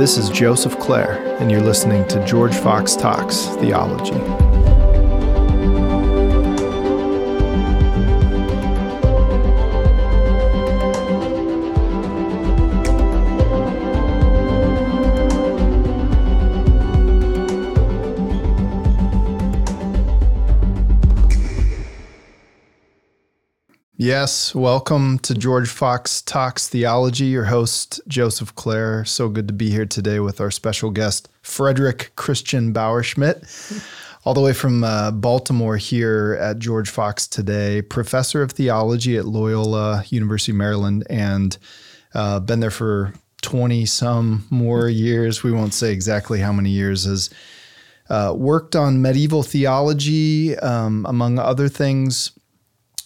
[0.00, 4.49] This is Joseph Clair, and you're listening to George Fox Talks Theology.
[24.02, 27.26] Yes, welcome to George Fox Talks Theology.
[27.26, 29.04] Your host, Joseph Clair.
[29.04, 33.86] So good to be here today with our special guest, Frederick Christian Bauerschmidt,
[34.24, 39.26] all the way from uh, Baltimore here at George Fox today, professor of theology at
[39.26, 41.58] Loyola University, Maryland, and
[42.14, 45.42] uh, been there for 20 some more years.
[45.42, 47.28] We won't say exactly how many years, has
[48.08, 52.32] uh, worked on medieval theology, um, among other things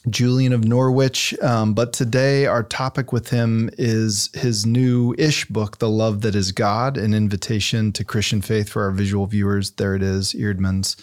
[0.09, 1.35] Julian of Norwich.
[1.41, 6.35] Um, but today, our topic with him is his new ish book, The Love That
[6.35, 9.73] Is God, an invitation to Christian faith for our visual viewers.
[9.73, 10.97] There it is, Eerdmans,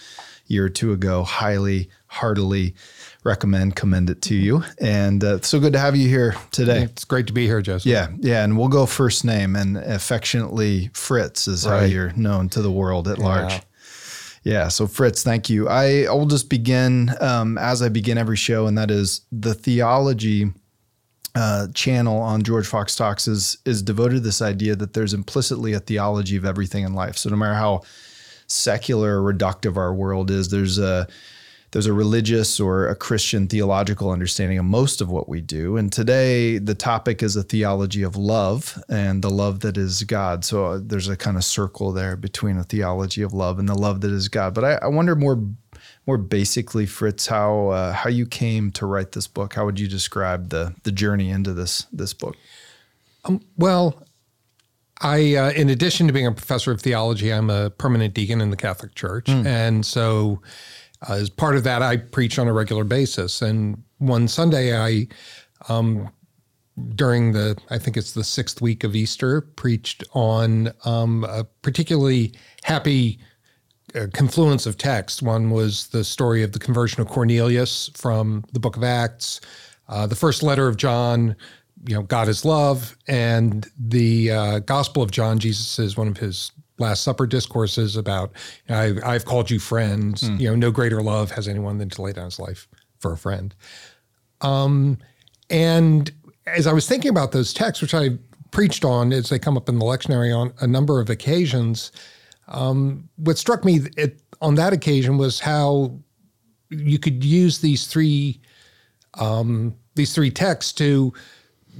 [0.46, 1.24] year or two ago.
[1.24, 2.76] Highly, heartily
[3.24, 4.64] recommend, commend it to you.
[4.80, 6.84] And uh, so good to have you here today.
[6.84, 7.90] It's great to be here, Joseph.
[7.90, 8.44] Yeah, yeah.
[8.44, 11.80] And we'll go first name, and affectionately, Fritz is right.
[11.80, 13.26] how you're known to the world at yeah.
[13.26, 13.62] large.
[14.44, 14.70] Yeah.
[14.70, 15.70] So, Fritz, thank you.
[15.70, 20.52] I, will just begin um, as I begin every show, and that is the theology
[21.36, 25.74] uh, channel on George Fox Talks is is devoted to this idea that there's implicitly
[25.74, 27.18] a theology of everything in life.
[27.18, 27.82] So, no matter how
[28.48, 31.08] secular or reductive our world is, there's a
[31.72, 35.78] there's a religious or a Christian theological understanding of most of what we do.
[35.78, 40.44] And today, the topic is a theology of love and the love that is God.
[40.44, 43.76] So uh, there's a kind of circle there between a theology of love and the
[43.76, 44.54] love that is God.
[44.54, 45.42] But I, I wonder more,
[46.06, 49.54] more basically, Fritz, how uh, how you came to write this book.
[49.54, 52.36] How would you describe the the journey into this this book?
[53.24, 54.04] Um, well,
[55.00, 58.50] I, uh, in addition to being a professor of theology, I'm a permanent deacon in
[58.50, 59.46] the Catholic Church, mm.
[59.46, 60.42] and so
[61.10, 63.42] as part of that, I preach on a regular basis.
[63.42, 65.08] And one Sunday, I,
[65.70, 66.10] um,
[66.96, 72.34] during the, I think it's the sixth week of Easter, preached on um, a particularly
[72.64, 73.20] happy
[73.96, 75.22] uh, confluence of text.
[75.22, 79.42] One was the story of the conversion of Cornelius from the book of Acts,
[79.90, 81.36] uh, the first letter of John,
[81.88, 86.18] you know, God is love, and the uh, Gospel of John, Jesus is one of
[86.18, 88.32] his Last Supper discourses about
[88.70, 90.24] I, have called you friends.
[90.24, 90.40] Mm.
[90.40, 92.68] You know, no greater love has anyone than to lay down his life
[93.00, 93.56] for a friend.
[94.42, 94.98] Um,
[95.50, 96.12] and
[96.48, 98.18] as I was thinking about those texts, which I
[98.52, 101.92] preached on as they come up in the lectionary on a number of occasions,
[102.48, 105.98] um, what struck me it, on that occasion was how
[106.70, 108.42] you could use these three
[109.16, 111.14] um, these three texts to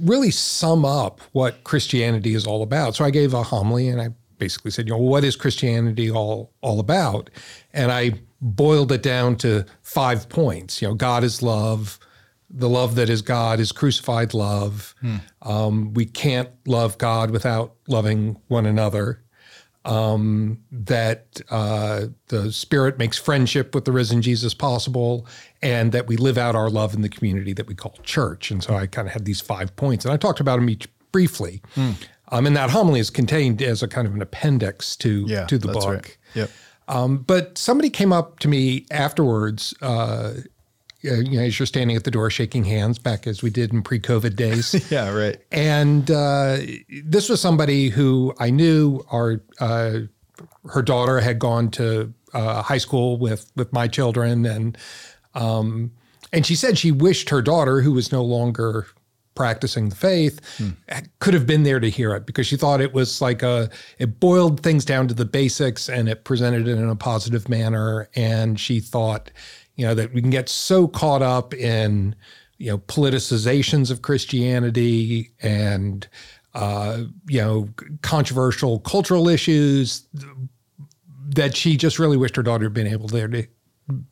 [0.00, 2.94] really sum up what Christianity is all about.
[2.94, 6.52] So I gave a homily and I basically said, you know, what is Christianity all
[6.60, 7.30] all about?
[7.72, 10.82] And I boiled it down to five points.
[10.82, 11.98] You know, God is love.
[12.50, 14.94] The love that is God is crucified love.
[15.00, 15.16] Hmm.
[15.42, 19.22] Um, we can't love God without loving one another.
[19.84, 25.26] Um, that uh, the Spirit makes friendship with the risen Jesus possible,
[25.60, 28.52] and that we live out our love in the community that we call church.
[28.52, 30.88] And so I kind of had these five points, and I talked about them each
[31.10, 31.62] briefly.
[31.74, 31.92] Hmm.
[32.32, 35.58] Um, and that homily is contained as a kind of an appendix to yeah, to
[35.58, 35.84] the book.
[35.84, 36.18] Right.
[36.34, 36.50] Yep.
[36.88, 39.74] Um, but somebody came up to me afterwards.
[39.82, 40.34] Uh,
[41.02, 43.82] you know, as you're standing at the door shaking hands, back as we did in
[43.82, 44.88] pre-COVID days.
[44.90, 45.36] yeah, right.
[45.50, 46.58] And uh,
[47.04, 49.04] this was somebody who I knew.
[49.10, 49.98] Our uh,
[50.70, 54.78] her daughter had gone to uh, high school with with my children, and
[55.34, 55.92] um,
[56.32, 58.86] and she said she wished her daughter, who was no longer
[59.34, 60.70] practicing the faith hmm.
[61.20, 64.20] could have been there to hear it because she thought it was like a it
[64.20, 68.60] boiled things down to the basics and it presented it in a positive manner and
[68.60, 69.30] she thought
[69.76, 72.14] you know that we can get so caught up in
[72.58, 76.06] you know politicizations of Christianity and
[76.54, 77.68] uh, you know
[78.02, 80.06] controversial cultural issues
[81.30, 83.46] that she just really wished her daughter had been able there to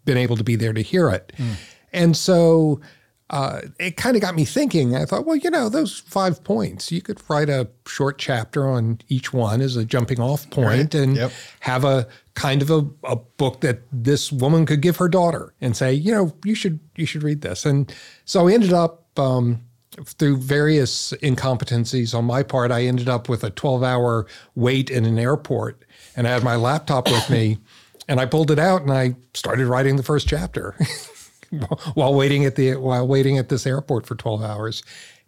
[0.05, 1.53] been able to be there to hear it hmm.
[1.93, 2.81] and so
[3.31, 4.97] uh, it kind of got me thinking.
[4.97, 8.99] I thought, well, you know, those five points, you could write a short chapter on
[9.09, 10.95] each one as a jumping off point right.
[10.95, 11.33] and yep.
[11.61, 15.77] have a kind of a, a book that this woman could give her daughter and
[15.77, 17.65] say, you know, you should you should read this.
[17.65, 17.95] And
[18.25, 19.63] so I ended up um,
[20.05, 25.05] through various incompetencies on my part, I ended up with a 12 hour wait in
[25.05, 25.85] an airport,
[26.17, 27.59] and I had my laptop with me,
[28.09, 30.75] and I pulled it out and I started writing the first chapter.
[31.95, 34.83] while waiting at the while waiting at this airport for 12 hours.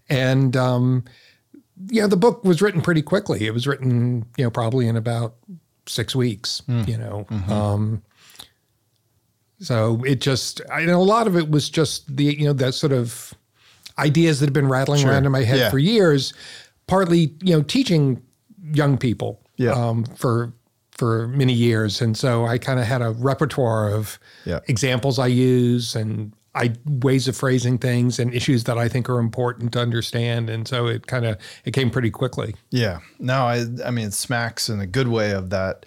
[0.09, 1.05] And um,
[1.89, 3.47] you know, the book was written pretty quickly.
[3.47, 5.35] It was written, you know, probably in about
[5.87, 6.87] six weeks, Mm.
[6.89, 7.27] you know.
[7.53, 8.03] Um,
[9.61, 12.75] so it just, I know a lot of it was just the, you know, that
[12.75, 13.33] sort of
[13.99, 15.11] ideas that have been rattling Sure.
[15.11, 15.71] around in my head Yeah.
[15.71, 16.35] for years,
[16.87, 18.23] partly, you know, teaching
[18.73, 19.73] young people Yeah.
[19.73, 20.53] um, for,
[21.03, 22.01] for many years.
[22.01, 24.61] And so I kind of had a repertoire of Yeah.
[24.69, 29.19] examples I use and I ways of phrasing things and issues that I think are
[29.19, 30.49] important to understand.
[30.49, 32.55] And so it kind of it came pretty quickly.
[32.71, 33.01] Yeah.
[33.19, 35.87] No, I I mean it smacks in a good way of that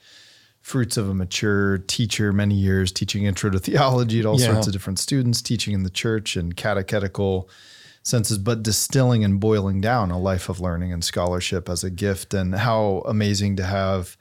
[0.62, 4.48] fruits of a mature teacher, many years teaching intro to theology to all Yeah.
[4.52, 7.48] sorts of different students, teaching in the church and catechetical
[8.04, 12.34] senses, but distilling and boiling down a life of learning and scholarship as a gift.
[12.34, 14.18] And how amazing to have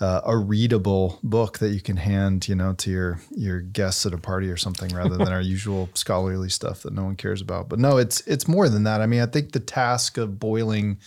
[0.00, 4.12] uh, a readable book that you can hand, you know, to your your guests at
[4.12, 7.68] a party or something, rather than our usual scholarly stuff that no one cares about.
[7.68, 9.00] But no, it's it's more than that.
[9.00, 10.98] I mean, I think the task of boiling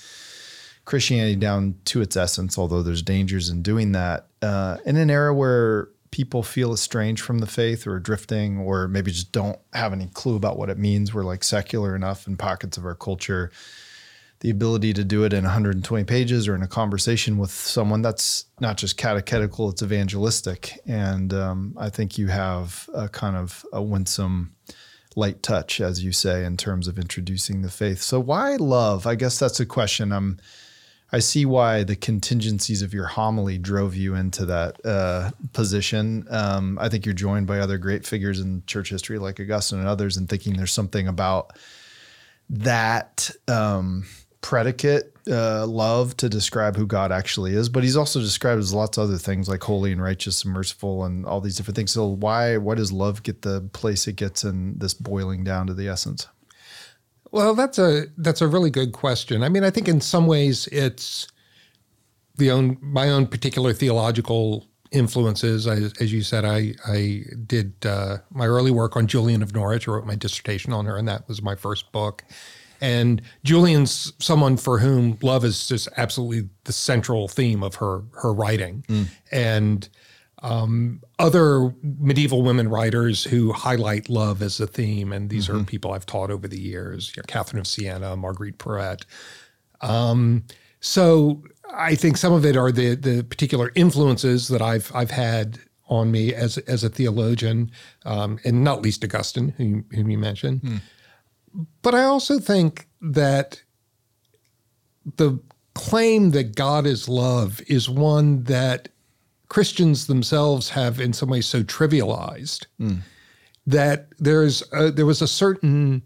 [0.85, 5.33] Christianity down to its essence, although there's dangers in doing that, uh, in an era
[5.33, 10.07] where people feel estranged from the faith or drifting, or maybe just don't have any
[10.07, 11.13] clue about what it means.
[11.13, 13.51] We're like secular enough in pockets of our culture.
[14.41, 18.45] The ability to do it in 120 pages or in a conversation with someone that's
[18.61, 20.79] not just catechetical, it's evangelistic.
[20.85, 24.55] And um, I think you have a kind of a winsome
[25.15, 28.01] light touch, as you say, in terms of introducing the faith.
[28.01, 29.05] So why love?
[29.05, 30.13] I guess that's a question.
[30.13, 30.39] I'm
[31.11, 36.27] I see why the contingencies of your homily drove you into that uh, position.
[36.29, 39.87] Um, I think you're joined by other great figures in church history, like Augustine and
[39.87, 41.57] others, and thinking there's something about
[42.51, 44.05] that um,
[44.41, 47.69] predicate uh, love to describe who God actually is.
[47.69, 51.03] But he's also described as lots of other things like holy and righteous and merciful
[51.03, 51.91] and all these different things.
[51.91, 55.73] So why why does love get the place it gets in this boiling down to
[55.73, 56.27] the essence?
[57.31, 59.43] Well, that's a that's a really good question.
[59.43, 61.27] I mean, I think in some ways it's
[62.37, 65.67] the own my own particular theological influences.
[65.67, 69.87] I, as you said, I I did uh, my early work on Julian of Norwich.
[69.87, 72.23] I wrote my dissertation on her, and that was my first book.
[72.81, 78.33] And Julian's someone for whom love is just absolutely the central theme of her her
[78.33, 78.83] writing,
[79.31, 79.89] and
[80.41, 85.91] um, other medieval women writers who highlight love as a theme, and these are people
[85.91, 89.03] I've taught over the years: you know, Catherine of Siena, Marguerite Porete.
[89.81, 90.43] Um,
[90.79, 91.43] so
[91.73, 95.59] I think some of it are the the particular influences that I've I've had
[95.89, 97.71] on me as as a theologian,
[98.05, 100.81] um, and not least Augustine, whom, whom you mentioned.
[101.81, 103.61] But I also think that
[105.17, 105.39] the
[105.73, 108.89] claim that God is love is one that
[109.47, 112.65] Christians themselves have in some ways so trivialized
[113.65, 116.01] that there's a, there was a certain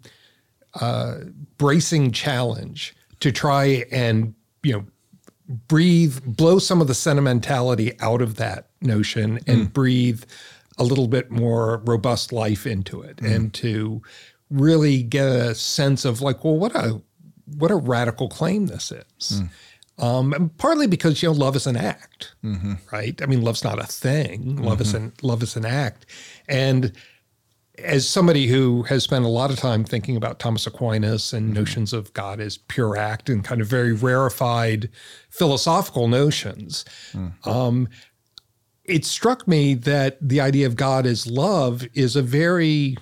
[0.79, 1.15] uh,
[1.57, 4.85] bracing challenge to try and you know
[5.67, 10.23] breathe blow some of the sentimentality out of that notion and breathe
[10.77, 14.01] a little bit more robust life into it and to
[14.53, 17.01] really get a sense of like well what a
[17.57, 19.39] what a radical claim this is.
[19.39, 19.45] Hmm.
[20.03, 22.73] Um, and partly because you know love is an act, mm-hmm.
[22.91, 23.21] right?
[23.21, 24.57] I mean, love's not a thing.
[24.57, 25.05] Love is mm-hmm.
[25.05, 26.07] an love is an act,
[26.47, 26.93] and
[27.77, 31.55] as somebody who has spent a lot of time thinking about Thomas Aquinas and mm-hmm.
[31.55, 34.89] notions of God as pure act and kind of very rarefied
[35.29, 36.85] philosophical notions,
[37.45, 37.87] um,
[38.83, 42.97] it struck me that the idea of God as love is a very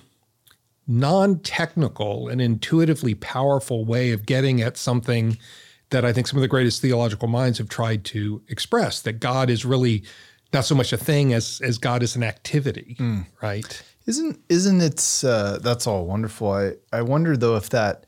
[0.92, 5.38] non-technical and intuitively powerful way of getting at something
[5.90, 9.50] that I think some of the greatest theological minds have tried to express that God
[9.50, 10.04] is really
[10.52, 12.96] not so much a thing as as God is an activity,
[13.40, 13.82] right?
[14.06, 15.22] Isn't isn't it?
[15.24, 16.52] Uh, that's all wonderful.
[16.52, 18.04] I I wonder though if that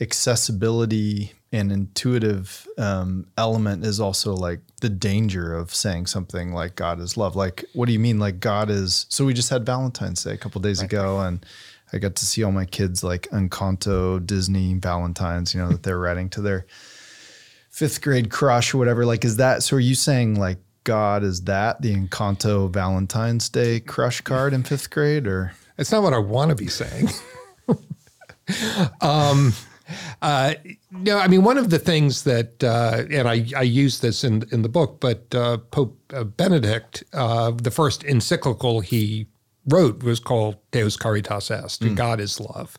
[0.00, 6.98] accessibility and intuitive um, element is also like the danger of saying something like God
[6.98, 7.36] is love.
[7.36, 8.18] Like, what do you mean?
[8.18, 9.06] Like God is?
[9.10, 11.44] So we just had Valentine's Day a couple days ago, and
[11.92, 15.54] I got to see all my kids like Encanto Disney Valentines.
[15.54, 16.66] You know that they're writing to their
[17.70, 19.04] fifth grade crush or whatever.
[19.04, 19.62] Like, is that?
[19.62, 20.58] So are you saying like?
[20.84, 26.02] God is that the Encanto Valentine's Day crush card in fifth grade, or It's not
[26.02, 27.08] what I want to be saying.
[29.00, 29.52] um,
[30.20, 30.54] uh,
[30.90, 34.44] no, I mean one of the things that, uh, and I, I use this in
[34.50, 39.26] in the book, but uh, Pope uh, Benedict, uh, the first encyclical he
[39.66, 41.94] wrote was called Deus Caritas Est, hmm.
[41.94, 42.78] God is love,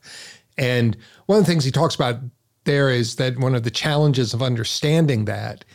[0.58, 2.20] and one of the things he talks about
[2.66, 5.66] there is that one of the challenges of understanding that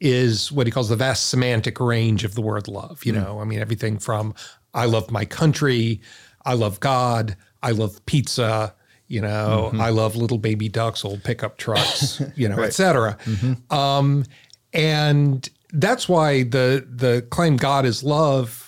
[0.00, 3.04] is what he calls the vast semantic range of the word love.
[3.04, 3.22] You hmm.
[3.22, 4.34] know, I mean, everything from
[4.74, 6.00] I love my country,
[6.44, 8.74] I love God, I love pizza,
[9.06, 9.80] You know, mm-hmm.
[9.80, 13.16] I love little baby ducks, old pickup trucks, you know, et cetera.
[13.24, 13.74] Mm-hmm.
[13.74, 14.24] Um,
[14.72, 18.63] and that's why the the claim God is love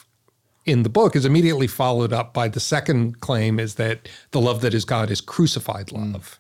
[0.67, 4.61] in the book is immediately followed up by the second claim is that the love
[4.61, 6.37] that is God is crucified love,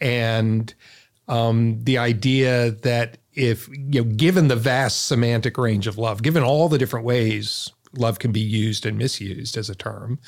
[0.00, 0.72] and
[1.28, 6.42] um, the idea that if you know, given the vast semantic range of love, given
[6.42, 10.18] all the different ways love can be used and misused as a term,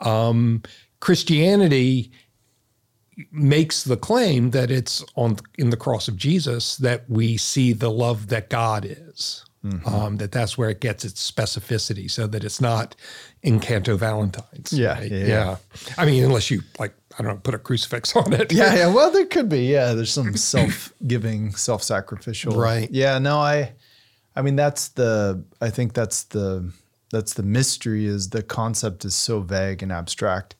[0.00, 0.62] um,
[1.00, 2.10] Christianity
[3.30, 7.90] makes the claim that it's on in the cross of Jesus that we see the
[7.90, 9.44] love that God is.
[9.86, 12.96] Um, that that's where it gets its specificity, so that it's not
[13.44, 14.72] Encanto Valentine's.
[14.72, 15.10] Yeah, right?
[15.10, 15.56] yeah, yeah.
[15.96, 18.52] I mean, unless you like, I don't know, put a crucifix on it.
[18.52, 18.92] Yeah, yeah.
[18.92, 19.66] Well, there could be.
[19.66, 22.56] Yeah, there's some self-giving, self-sacrificial.
[22.56, 22.90] Right.
[22.90, 23.18] Yeah.
[23.18, 23.72] No, I.
[24.34, 25.44] I mean, that's the.
[25.60, 26.72] I think that's the.
[27.12, 28.06] That's the mystery.
[28.06, 30.56] Is the concept is so vague and abstract.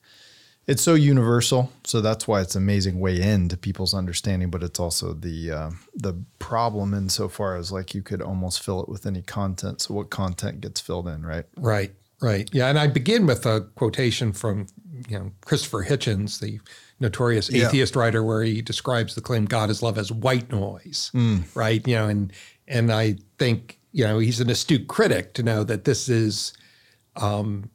[0.65, 4.49] It's so universal, so that's why it's an amazing way into people's understanding.
[4.49, 8.87] But it's also the uh, the problem insofar as like you could almost fill it
[8.87, 9.81] with any content.
[9.81, 11.43] So what content gets filled in, right?
[11.57, 11.91] Right,
[12.21, 12.49] right.
[12.53, 14.67] Yeah, and I begin with a quotation from
[15.09, 16.61] you know Christopher Hitchens, the
[16.99, 17.67] notorious Yeah.
[17.67, 21.11] atheist writer, where he describes the claim God is love as white noise.
[21.13, 21.43] Mm.
[21.55, 22.31] Right, you know, and
[22.69, 26.53] and I think you know he's an astute critic to know that this is.
[27.17, 27.69] Um,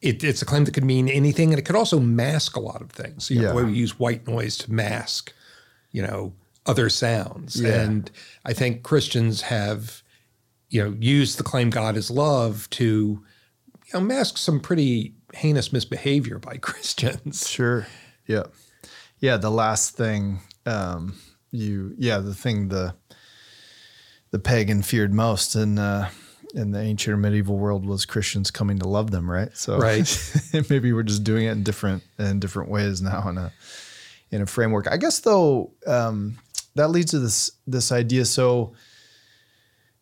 [0.00, 2.80] it, it's a claim that could mean anything, and it could also mask a lot
[2.82, 3.30] of things.
[3.30, 3.48] You know, Yeah.
[3.50, 5.32] the way we use white noise to mask,
[5.92, 6.32] you know,
[6.66, 7.60] other sounds.
[7.60, 7.80] Yeah.
[7.82, 8.10] And
[8.44, 10.02] I think Christians have,
[10.70, 12.84] you know, used the claim God is love to,
[13.86, 17.48] you know, mask some pretty heinous misbehavior by Christians.
[17.48, 17.86] Sure.
[18.26, 18.44] Yeah.
[19.18, 19.36] Yeah.
[19.38, 21.16] The last thing um,
[21.50, 22.94] you, yeah, the thing the
[24.30, 26.10] the pagan feared most in uh,
[26.54, 29.54] in the ancient or medieval world was Christians coming to love them, right?
[29.56, 30.06] So Right.
[30.70, 33.52] maybe we're just doing it in different in different ways now in a
[34.30, 34.86] in a framework.
[34.90, 36.38] I guess though um,
[36.74, 38.24] that leads to this this idea.
[38.24, 38.72] So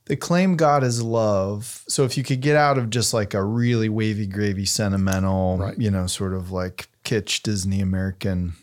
[0.06, 1.82] the claim God is love.
[1.88, 5.78] So if you could get out of just like a really wavy gravy sentimental, Right.
[5.78, 8.54] you know, sort of like kitsch Disney American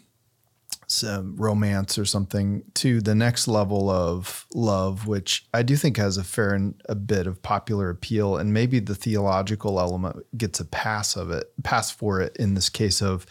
[0.94, 6.18] some romance or something to the next level of love, which I do think has
[6.18, 10.66] a fair and a bit of popular appeal, and maybe the theological element gets a
[10.66, 13.26] pass of it, pass for it in this case of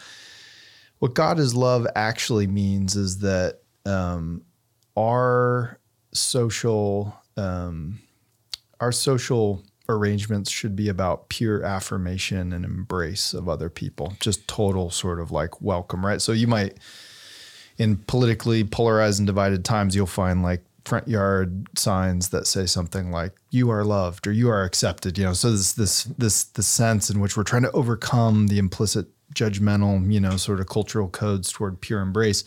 [0.99, 4.43] what God is love actually means is that um,
[4.97, 5.81] our
[6.13, 7.99] social um,
[8.81, 14.91] our social arrangements should be about pure affirmation and embrace of other people, just total
[14.91, 16.21] sort of like welcome, right?
[16.21, 16.79] So you might
[17.79, 23.11] in politically polarized and divided times, you'll find like front yard signs that say something
[23.11, 26.63] like "You are loved" or "You are accepted." You know, so this this this the
[26.63, 31.09] sense in which we're trying to overcome the implicit judgmental, you know, sort of cultural
[31.09, 32.45] codes toward pure embrace.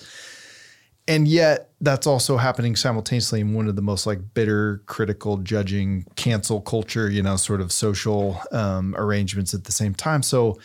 [1.08, 6.06] And yet, that's also happening simultaneously in one of the most like bitter, critical, judging,
[6.16, 10.24] cancel culture, you know, sort of social um, arrangements at the same time.
[10.24, 10.58] So,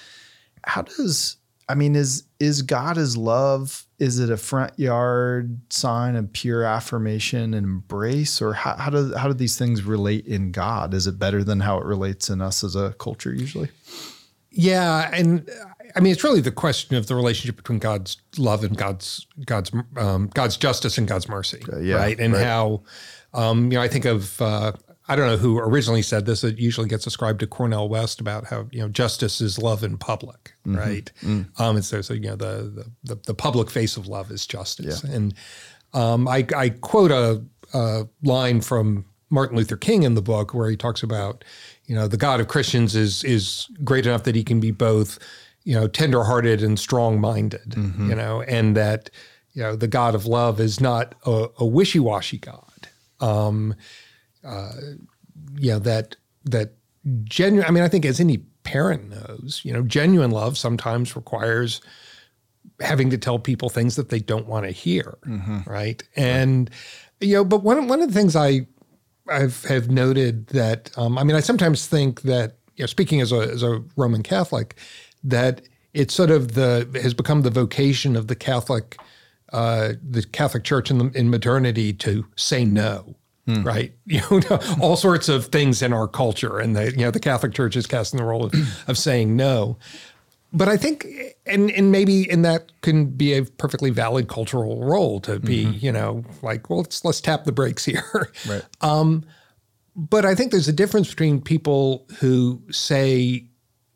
[0.64, 1.36] how does
[1.68, 3.86] I mean, is is God is love?
[4.00, 9.14] Is it a front yard sign of pure affirmation and embrace, or how, how do
[9.14, 10.94] how do these things relate in God?
[10.94, 13.68] Is it better than how it relates in us as a culture usually?
[14.50, 15.48] Yeah, and
[15.94, 19.70] I mean it's really the question of the relationship between God's love and God's God's
[19.96, 22.18] um, God's justice and God's mercy, yeah, right?
[22.18, 22.44] And right.
[22.44, 22.82] how
[23.34, 24.72] um, you know I think of uh,
[25.10, 26.44] I don't know who originally said this.
[26.44, 29.98] It usually gets ascribed to Cornel West about how you know justice is love in
[29.98, 30.78] public, Mm-hmm.
[30.78, 31.12] right?
[31.22, 31.60] Mm.
[31.60, 32.54] Um, and so, so you know the,
[33.04, 35.34] the the the public face of love is justice, and
[35.92, 37.42] um, I, I quote a,
[37.74, 41.44] a line from Martin Luther King in the book where he talks about,
[41.86, 45.18] you know, the God of Christians is is great enough that he can be both,
[45.64, 47.74] you know, tenderhearted and strong-minded,
[48.08, 49.10] you know, and that,
[49.54, 52.88] you know, the God of love is not a, a wishy-washy God.
[53.20, 53.74] Um,
[54.44, 54.72] uh,
[55.58, 56.72] you know, that that
[57.24, 57.66] genuine.
[57.66, 61.80] I mean, I think as any parent knows, you know, genuine love sometimes requires
[62.80, 65.18] having to tell people things that they don't want to hear,
[65.66, 66.02] right?
[66.16, 66.70] And
[67.20, 68.66] you know, but one one of the things I
[69.28, 73.32] I've have noted that um, I mean, I sometimes think that you know, speaking as
[73.32, 74.76] a as a Roman Catholic,
[75.24, 78.96] that it's sort of the has become the vocation of the Catholic
[79.52, 83.16] uh, the Catholic Church in the, in modernity to say no.
[83.62, 87.20] Right, you know, all sorts of things in our culture, and the you know the
[87.20, 88.54] Catholic Church is casting the role of,
[88.88, 89.76] of saying no.
[90.52, 91.06] But I think,
[91.46, 95.92] and and maybe in that can be a perfectly valid cultural role to be, you
[95.92, 98.32] know, like, well, let's let's tap the brakes here.
[98.48, 98.62] Right.
[99.96, 103.44] But I think there's a difference between people who say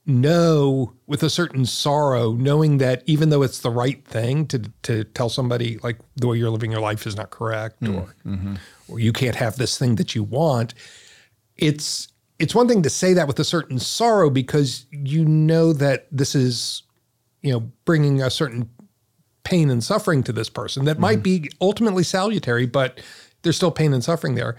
[0.06, 5.04] no with a certain sorrow, knowing that even though it's the right thing to to
[5.04, 8.54] tell somebody like the way you're living your life is not correct, mm, or mm-hmm.
[8.88, 10.74] Or you can't have this thing that you want,
[11.56, 16.06] it's it's one thing to say that with a certain sorrow because you know that
[16.10, 16.82] this is
[17.42, 18.68] you know bringing a certain
[19.44, 21.02] pain and suffering to this person that mm-hmm.
[21.02, 23.00] might be ultimately salutary, but
[23.42, 24.56] there's still pain and suffering there.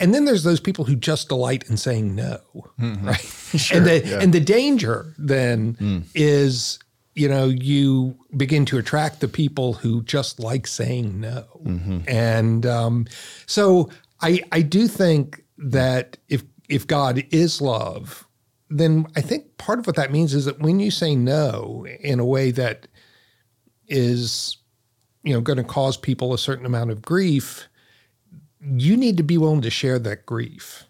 [0.00, 2.40] And then there's those people who just delight in saying no,
[2.78, 3.06] mm-hmm.
[3.06, 3.20] right?
[3.58, 4.20] Sure, and the yeah.
[4.20, 6.04] and the danger then mm.
[6.14, 6.78] is
[7.18, 12.00] you know you begin to attract the people who just like saying no, mm-hmm.
[12.06, 13.06] and um,
[13.46, 18.26] so I I do think that if if God is love,
[18.70, 22.20] then I think part of what that means is that when you say no in
[22.20, 22.86] a way that
[23.86, 24.58] is
[25.22, 27.68] you know going to cause people a certain amount of grief
[28.60, 30.84] you need to be willing to share that grief.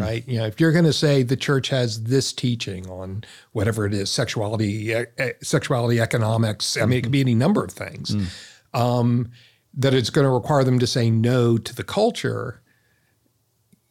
[0.00, 3.84] Right you know if you're going to say the church has this teaching on whatever
[3.84, 8.14] it is sexuality e- sexuality economics i mean it could be any number of things
[8.14, 8.78] mm.
[8.78, 9.30] um,
[9.74, 12.60] that it's going to require them to say no to the culture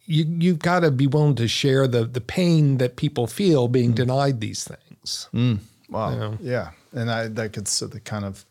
[0.06, 3.92] you, you've got to be willing to share the the pain that people feel being
[3.92, 3.96] mm.
[3.96, 5.60] denied these things mm.
[5.90, 6.38] wow you know?
[6.42, 8.46] yeah and I, that gets to the kind of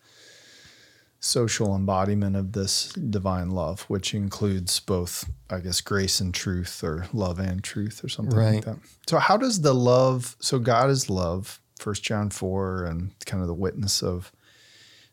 [1.20, 7.06] social embodiment of this divine love, which includes both, I guess, grace and truth, or
[7.12, 8.54] love and truth, or something right.
[8.54, 8.78] like that.
[9.06, 10.36] So, how does the love?
[10.40, 14.32] So, God is love, First John four, and kind of the witness of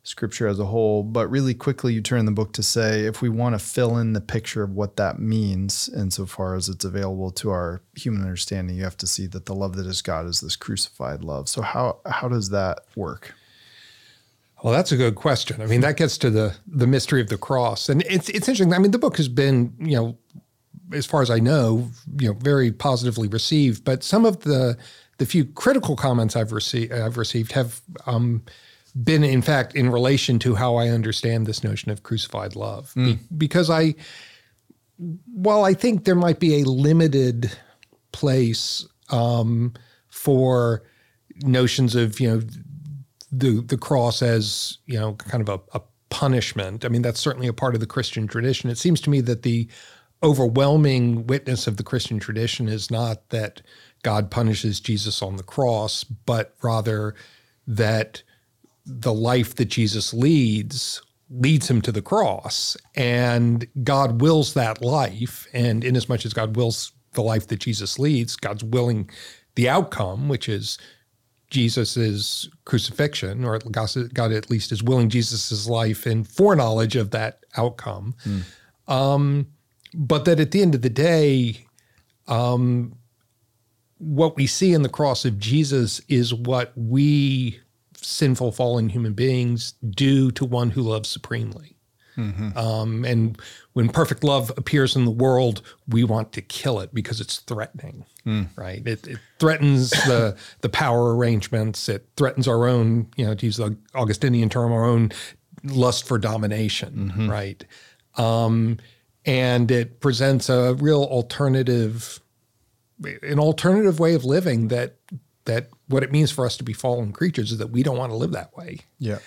[0.04, 1.04] Scripture as a whole.
[1.04, 4.14] But really quickly, you turn the book to say, if we want to fill in
[4.14, 8.84] the picture of what that means, insofar as it's available to our human understanding, you
[8.86, 11.50] have to see that the love that is God is this crucified love.
[11.50, 13.34] So, how how does that work?
[14.64, 15.62] Well, that's a good question.
[15.62, 18.74] I mean, that gets to the the mystery of the cross, and it's it's interesting.
[18.74, 20.18] I mean, the book has been, you know,
[20.94, 23.84] as far as I know, you know, very positively received.
[23.84, 24.78] But some of the
[25.18, 28.44] the few critical comments I've received I've received have um,
[29.04, 33.06] been, in fact, in relation to how I understand this notion of crucified love, mm.
[33.06, 33.96] Be- because I,
[35.34, 37.52] while I think there might be a limited
[38.12, 39.74] place um,
[40.10, 40.84] for
[41.44, 42.42] notions of you know
[43.38, 46.86] the the cross as you know kind of a, a punishment.
[46.86, 48.70] I mean, that's certainly a part of the Christian tradition.
[48.70, 49.68] It seems to me that the
[50.24, 53.62] overwhelming witness of the Christian tradition is not that
[54.04, 57.14] God punishes Jesus on the cross, but rather
[57.68, 58.24] that
[58.86, 62.78] the life that Jesus leads leads him to the cross.
[62.96, 65.48] And God wills that life.
[65.54, 69.10] And inasmuch as God wills the life that Jesus leads, God's willing
[69.56, 70.78] the outcome, which is
[71.50, 78.16] Jesus's crucifixion, or God at least is willing Jesus's life in foreknowledge of that outcome.
[78.26, 78.44] Mm.
[78.92, 79.48] Um,
[79.94, 81.66] but that at the end of the day,
[82.28, 82.96] um,
[83.98, 87.60] what we see in the cross of Jesus is what we
[87.96, 91.77] sinful, fallen human beings do to one who loves supremely.
[92.18, 92.58] Mm-hmm.
[92.58, 93.40] Um, and
[93.74, 98.06] when perfect love appears in the world, we want to kill it because it's threatening,
[98.26, 98.48] mm.
[98.56, 98.86] right?
[98.86, 101.88] It, it, threatens the the power arrangements.
[101.88, 105.12] It threatens our own, you know, to use the Augustinian term, our own
[105.64, 107.30] lust for domination, mm-hmm.
[107.30, 107.64] right?
[108.16, 108.78] Um,
[109.26, 112.20] and it presents a real alternative,
[113.22, 114.96] an alternative way of living that
[115.46, 118.12] that what it means for us to be fallen creatures is that we don't want
[118.12, 118.80] to live that way.
[119.00, 119.20] Yeah.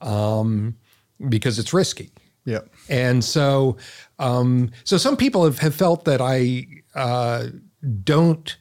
[0.00, 0.76] Um,
[1.28, 2.10] because it's risky.
[2.46, 2.60] Yeah.
[2.88, 3.76] And so,
[4.18, 7.48] um, so some people have, have felt that I uh,
[8.02, 8.56] don't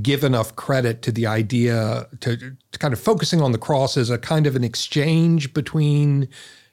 [0.00, 4.10] give enough credit to the idea to, to, kind of focusing on the cross as
[4.10, 6.28] a kind of an exchange between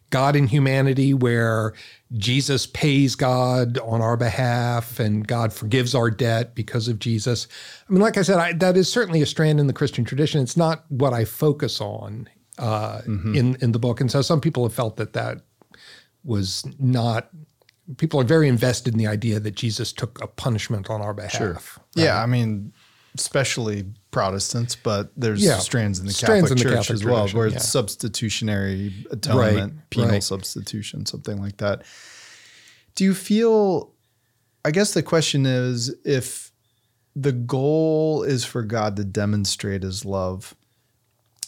[0.10, 1.74] God and humanity, where
[2.13, 7.48] Jesus pays God on our behalf and God forgives our debt because of Jesus.
[7.89, 10.39] I mean, like I said, I, that is certainly a strand in the Christian tradition.
[10.39, 13.36] It's not what I focus on uh, mm-hmm.
[13.36, 15.42] in in the book, and so some people have felt that that
[16.24, 17.30] was not
[17.98, 21.34] people are very invested in the idea that Jesus took a punishment on our behalf.
[21.34, 21.54] Sure.
[21.54, 21.62] Right?
[21.96, 22.74] Yeah, I mean,
[23.16, 25.58] especially Protestants, but there's yeah.
[25.58, 27.62] strands in the strands Catholic in the Church Catholic as well, where it's yeah.
[27.62, 30.24] substitutionary atonement, right, penal right.
[30.24, 31.84] substitution, something like that.
[32.96, 33.92] Do you feel?
[34.66, 36.52] I guess the question is if
[37.16, 40.56] the goal is for God to demonstrate His love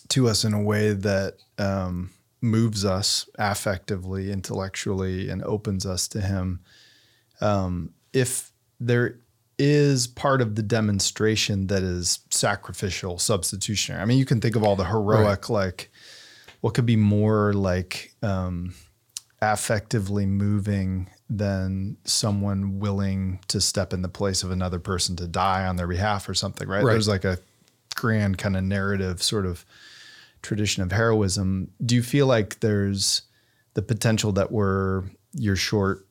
[0.10, 6.21] to us in a way that um, moves us affectively, intellectually, and opens us to
[6.21, 6.62] Him.
[7.41, 9.19] Um, if there
[9.58, 14.02] is part of the demonstration that is sacrificial, substitutionary.
[14.02, 15.50] I mean, you can think of all the heroic, right.
[15.50, 15.91] like
[16.62, 18.74] what could be more like um,
[19.41, 25.65] affectively moving than someone willing to step in the place of another person to die
[25.65, 26.84] on their behalf or something, right?
[26.84, 26.91] right.
[26.91, 27.39] There's like a
[27.95, 29.65] grand kind of narrative sort of
[30.45, 31.71] tradition of heroism.
[31.86, 33.23] Do you feel like there's
[33.73, 35.03] the potential that we're
[35.34, 36.08] you're short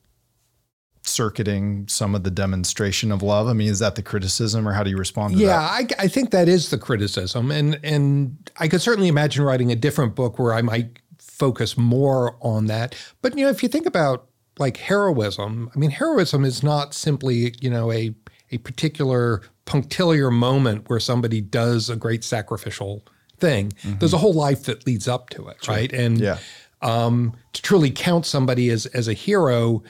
[1.01, 3.47] circuiting some of the demonstration of love?
[3.47, 5.95] I mean, is that the criticism, or how do you respond to yeah, that?
[5.99, 9.75] I, I think that is the criticism, and and I could certainly imagine writing a
[9.75, 12.95] different book where I might focus more on that.
[13.21, 17.55] But you know, if you think about like heroism, I mean, heroism is not simply
[17.61, 18.13] you know a
[18.51, 23.03] a particular punctiliar moment where somebody does a great sacrificial
[23.39, 23.71] thing.
[23.71, 23.99] Mm-hmm.
[23.99, 25.75] There's a whole life that leads up to it, sure.
[25.75, 25.91] right?
[25.91, 26.37] And yeah.
[26.81, 29.83] um, to truly count somebody as as a hero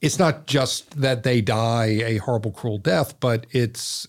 [0.00, 4.06] it's not just that they die a horrible, cruel death, but it's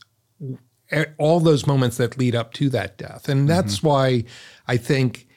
[1.17, 3.29] all those moments that lead up to that death.
[3.29, 3.87] And that's mm-hmm.
[3.87, 4.23] why
[4.67, 5.27] I think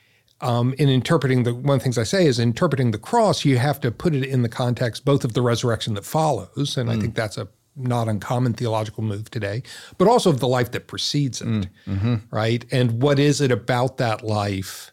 [0.40, 3.58] um, in interpreting the one of the things I say is interpreting the cross, you
[3.58, 6.92] have to put it in the context both of the resurrection that follows, and mm.
[6.92, 9.62] I think that's a not uncommon theological move today,
[9.98, 11.68] but also of the life that precedes it, mm.
[11.87, 12.14] mm-hmm.
[12.30, 12.64] right?
[12.70, 14.92] And what is it about that life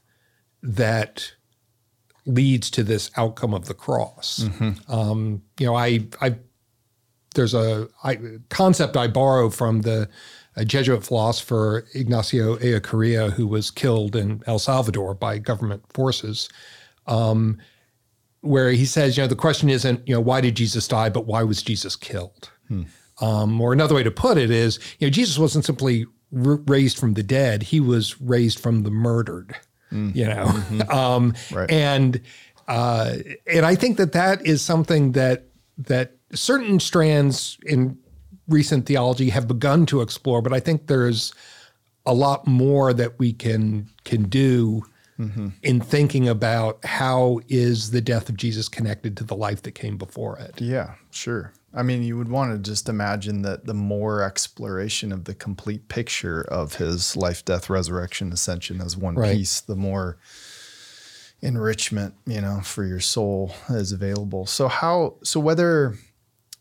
[0.63, 1.33] that
[2.25, 4.39] leads to this outcome of the cross.
[4.43, 4.91] Mm-hmm.
[4.91, 6.35] Um, you know, I, I
[7.35, 10.09] there's a I, concept I borrow from the
[10.65, 16.49] Jesuit philosopher Ignacio Ellacuría, who was killed in El Salvador by government forces,
[17.07, 17.57] um,
[18.41, 21.25] where he says, you know, the question isn't, you know, why did Jesus die, but
[21.25, 22.50] why was Jesus killed?
[22.71, 22.83] Hmm.
[23.23, 26.05] Um, or another way to put it is, you know, Jesus wasn't simply
[26.35, 29.55] r- raised from the dead; he was raised from the murdered
[29.91, 30.15] mm.
[30.15, 30.81] you know, mm-hmm.
[30.91, 31.69] um, right.
[31.69, 32.21] and
[32.67, 33.15] uh,
[33.47, 35.45] and I think that that is something that
[35.77, 37.97] that certain strands in
[38.47, 41.33] recent theology have begun to explore, but I think there's
[42.05, 44.83] a lot more that we can can do
[45.19, 45.49] mm-hmm.
[45.63, 49.97] in thinking about how is the death of Jesus connected to the life that came
[49.97, 50.59] before it.
[50.59, 51.53] Yeah, sure.
[51.73, 55.87] I mean, you would want to just imagine that the more exploration of the complete
[55.87, 59.35] picture of his life, death, resurrection, ascension as one right.
[59.35, 60.17] piece, the more
[61.41, 64.45] enrichment, you know, for your soul is available.
[64.45, 65.95] So how so whether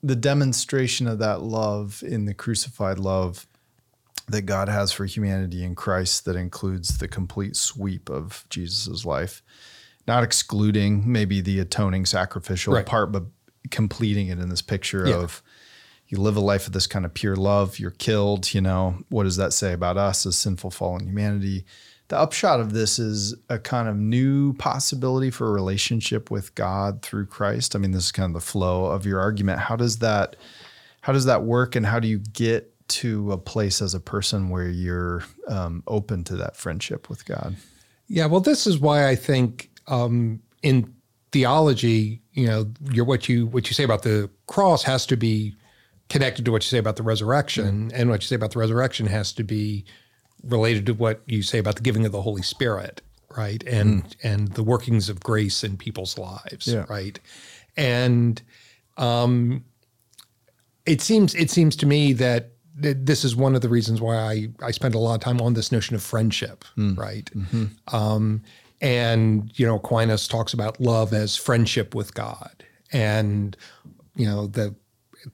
[0.03, 3.47] the demonstration of that love in the crucified love
[4.29, 9.43] that God has for humanity in Christ that includes the complete sweep of Jesus's life,
[10.07, 12.87] not excluding maybe the atoning sacrificial right.
[12.87, 13.25] part, but
[13.71, 15.17] completing it in this picture yeah.
[15.17, 15.43] of
[16.11, 19.23] you live a life of this kind of pure love, you're killed, you know, what
[19.25, 21.65] does that say about us as sinful fallen humanity?
[22.09, 27.03] The upshot of this is a kind of new possibility for a relationship with God
[27.03, 27.77] through Christ.
[27.77, 29.61] I mean, this is kind of the flow of your argument.
[29.61, 30.35] How does that
[31.03, 34.49] how does that work and how do you get to a place as a person
[34.49, 37.57] where you're um, open to that friendship with God?
[38.09, 40.93] Yeah, well, this is why I think um, in
[41.31, 45.55] theology, you know, your what you what you say about the cross has to be
[46.09, 47.93] connected to what you say about the resurrection, mm.
[47.95, 49.85] and what you say about the resurrection has to be
[50.43, 53.03] related to what you say about the giving of the Holy Spirit,
[53.37, 53.63] right?
[53.67, 54.15] And mm.
[54.23, 56.87] and the workings of grace in people's lives, yeah.
[56.89, 57.21] right?
[57.77, 58.41] And
[58.97, 59.65] um,
[60.87, 64.49] it seems it seems to me that this is one of the reasons why I,
[64.63, 66.97] I spend a lot of time on this notion of friendship, mm.
[66.97, 67.31] right?
[67.35, 67.95] Mm-hmm.
[67.95, 68.43] Um,
[68.81, 72.65] and, you know, Aquinas talks about love as friendship with God.
[72.93, 73.57] And,
[74.17, 74.75] you know, the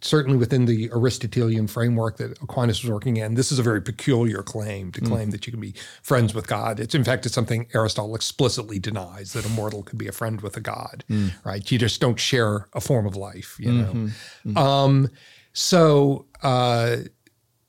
[0.01, 4.43] certainly within the Aristotelian framework that Aquinas was working in, this is a very peculiar
[4.43, 5.07] claim to mm.
[5.07, 5.31] claim mm.
[5.33, 6.81] that you can be friends with God.
[6.81, 10.41] It's in fact it's something Aristotle explicitly denies that a mortal could be a friend
[10.41, 11.33] with a God, mm.
[11.45, 11.71] right?
[11.71, 13.93] You just don't share a form of life, you know.
[13.93, 14.07] Mm-hmm.
[14.51, 14.59] Mm-hmm.
[14.59, 15.09] Um,
[15.53, 16.97] so uh,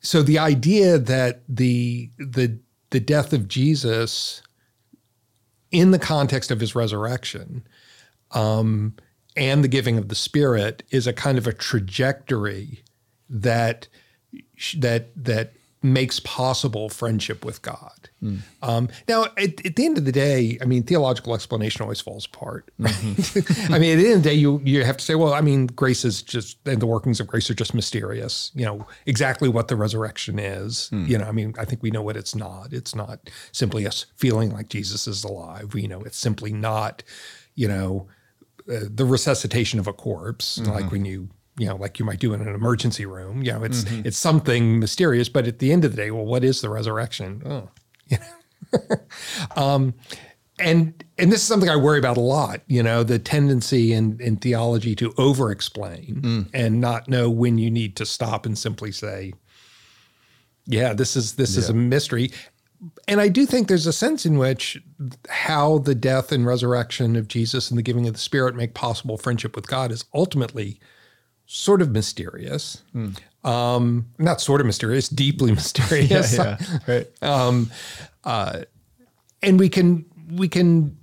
[0.02, 2.60] so the idea that the the
[2.90, 4.42] the death of Jesus
[5.71, 7.67] in the context of his resurrection
[8.32, 8.95] um,
[9.36, 12.84] and the giving of the Spirit is a kind of a trajectory
[13.30, 13.88] that
[14.77, 15.53] that that
[15.93, 18.10] makes possible friendship with God.
[18.23, 18.39] Mm.
[18.62, 22.26] Um, now, at, at, the end of the day, I mean, theological explanation always falls
[22.26, 22.69] apart.
[22.80, 22.93] Right?
[22.93, 23.73] Mm-hmm.
[23.73, 25.41] I mean, at the end of the day, you you have to say, well, I
[25.41, 28.52] mean, grace is just, and the workings of grace are just mysterious.
[28.56, 30.89] You know exactly what the resurrection is.
[30.91, 31.08] Mm.
[31.08, 32.73] You know, I mean, I think we know what it's not.
[32.73, 35.73] It's not simply us feeling like Jesus is alive.
[35.73, 37.04] We know it's simply not,
[37.56, 38.08] you know,
[38.69, 40.71] uh, the resuscitation of a corpse, mm-hmm.
[40.71, 43.41] like when you you know, like you might do in an emergency room.
[43.43, 44.08] You know, it's mm-hmm.
[44.08, 47.41] it's something mysterious, but at the end of the day, well, what is the resurrection?
[47.46, 47.70] Oh,
[48.08, 48.28] you know.
[49.56, 49.93] um,
[50.60, 52.62] and and this is something I worry about a lot.
[52.67, 56.50] You know, the tendency in in theology to over explain mm.
[56.54, 59.34] and not know when you need to stop and simply say,
[60.65, 61.60] "Yeah, this is this yeah.
[61.60, 62.32] is a mystery."
[63.08, 64.80] And I do think there's a sense in which
[65.30, 69.17] how the death and resurrection of Jesus and the giving of the Spirit make possible
[69.17, 70.80] friendship with God is ultimately
[71.47, 72.83] sort of mysterious.
[72.91, 73.10] Hmm.
[73.43, 76.38] Um, not sort of mysterious, deeply mysterious.
[76.38, 76.57] yeah,
[76.88, 77.07] right.
[77.21, 77.71] Um,
[78.23, 78.63] uh,
[79.41, 80.97] and we can we can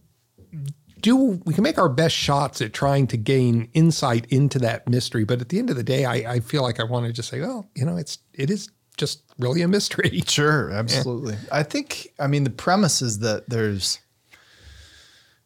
[1.00, 5.24] do we can make our best shots at trying to gain insight into that mystery
[5.24, 7.28] but at the end of the day i, I feel like i want to just
[7.28, 11.36] say well you know it's it is just really a mystery Sure, absolutely.
[11.50, 13.98] I think, I mean, the premise is that there's,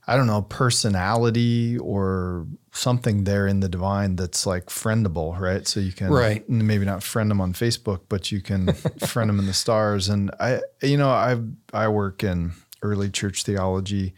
[0.08, 5.68] I don't know, personality or something there in the divine that's like friendable, right?
[5.68, 6.48] So you can, Right.
[6.48, 8.72] maybe not friend them on Facebook, but you can
[9.06, 10.08] friend them in the stars.
[10.08, 11.38] And I, you know, I,
[11.74, 14.14] I work in early church theology.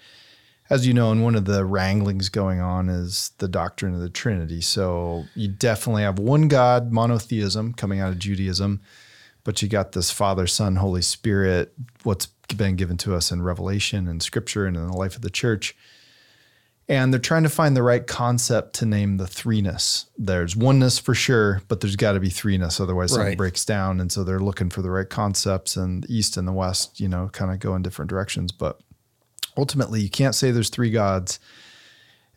[0.71, 4.09] As you know, and one of the wranglings going on is the doctrine of the
[4.09, 4.61] Trinity.
[4.61, 8.81] So you definitely have one God, monotheism coming out of Judaism
[9.43, 11.73] but you got this Father, Son, Holy Spirit,
[12.03, 15.31] what's been given to us in Revelation and Scripture and in the life of the
[15.31, 15.77] church.
[16.89, 20.07] And they're trying to find the right concept to name the threeness.
[20.19, 24.01] There's oneness for sure, but there's got to be threeness, otherwise something breaks down.
[24.01, 27.09] And so they're looking for the right concepts, and the East and the West, you
[27.09, 28.51] know, kind of go in different directions.
[28.51, 28.81] But
[29.57, 31.39] ultimately, you can't say there's three gods.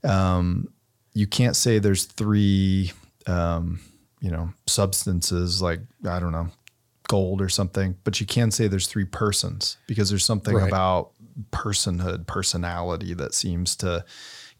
[0.03, 0.71] Um,
[1.13, 2.91] you can't say there's three,
[3.25, 3.79] um,
[4.21, 6.49] you know, substances like I don't know,
[7.07, 7.95] gold or something.
[8.03, 10.67] But you can say there's three persons because there's something Right.
[10.67, 11.11] about
[11.51, 14.05] personhood, personality that seems to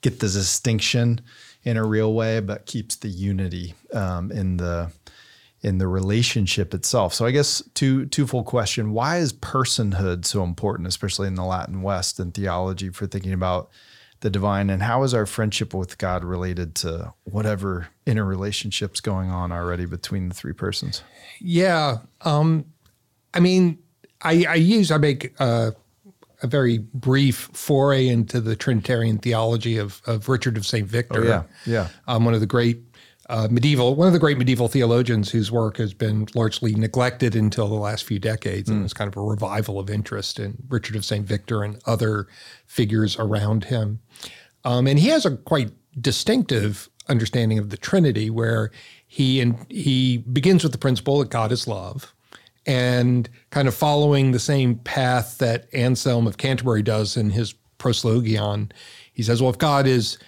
[0.02, 1.22] get the distinction
[1.64, 4.92] in a real way, but keeps the unity um, in the
[5.62, 7.14] in the relationship itself.
[7.14, 11.82] So I guess two twofold question: Why is personhood so important, especially in the Latin
[11.82, 13.70] West and theology, for thinking about
[14.24, 19.52] the divine, and how is our friendship with God related to whatever interrelationships going on
[19.52, 21.04] already between the three persons?
[21.40, 22.64] yeah um
[23.34, 23.78] i mean
[24.22, 25.72] i i use i make uh,
[26.42, 31.28] a very brief foray into the trinitarian theology of of richard of st victor Oh,
[31.28, 31.88] yeah, yeah.
[32.08, 32.82] um, one of the great
[33.34, 37.68] uh, medieval, one of the great medieval theologians whose work has been largely neglected until
[37.68, 41.04] the last few decades, and it's kind of a revival of interest in Richard of
[41.04, 41.26] St.
[41.26, 42.28] Victor and other
[42.68, 44.00] figures around him.
[44.64, 48.70] Um, and he has a quite distinctive understanding of the Trinity, where
[49.08, 52.14] he and he begins with the principle that God is love,
[52.68, 58.72] and kind of following the same path that Anselm of Canterbury does in his Proslogion.
[59.12, 60.20] He says, "Well, if God is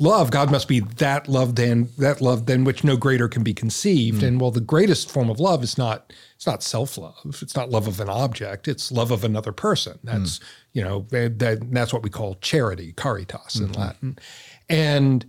[0.00, 3.54] love, God must be that love than that love than which no greater can be
[3.54, 4.20] conceived.
[4.20, 4.26] Hmm.
[4.26, 7.38] And well, the greatest form of love is not it's not self love.
[7.42, 8.66] It's not love of an object.
[8.68, 9.98] It's love of another person.
[10.02, 10.06] Hmm.
[10.06, 10.40] That's
[10.72, 13.80] you know that, that- that's what we call charity, caritas in hmm.
[13.80, 14.18] Latin.
[14.68, 15.26] And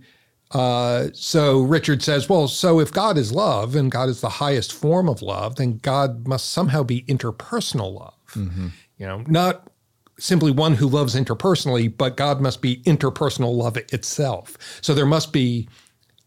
[0.52, 4.72] uh, so Richard says, well, so if God is love and God is the highest
[4.72, 8.14] form of love, then God must somehow be interpersonal love.
[8.34, 8.68] Mm-hmm.
[8.98, 9.71] You know, not
[10.18, 14.56] simply one who loves interpersonally, but God must be interpersonal love itself.
[14.80, 15.68] So there must be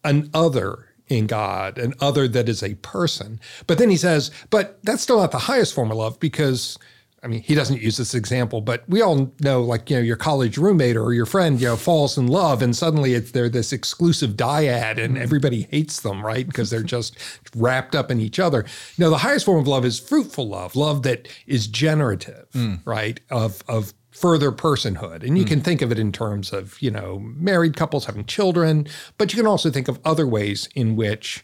[0.04, 3.40] an other in God, an other that is a person.
[3.68, 6.78] But then he says, but that's still not the highest form of love because.
[7.26, 10.16] I mean, he doesn't use this example, but we all know, like, you know, your
[10.16, 13.74] college roommate or your friend, you know, falls in love and suddenly it's, they're this
[13.74, 15.24] exclusive dyad and mm-hmm.
[15.24, 16.46] everybody hates them, right?
[16.46, 17.18] Because they're just
[17.56, 18.64] wrapped up in each other.
[19.00, 22.80] No, the highest form of love is fruitful love, love that is generative, mm.
[22.86, 23.20] right?
[23.32, 25.24] Of, of further personhood.
[25.24, 25.48] And you mm.
[25.48, 29.38] can think of it in terms of, you know, married couples having children, but you
[29.38, 31.44] can also think of other ways in which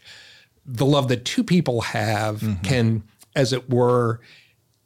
[0.64, 2.62] the love that two people have mm-hmm.
[2.62, 3.02] can,
[3.34, 4.20] as it were,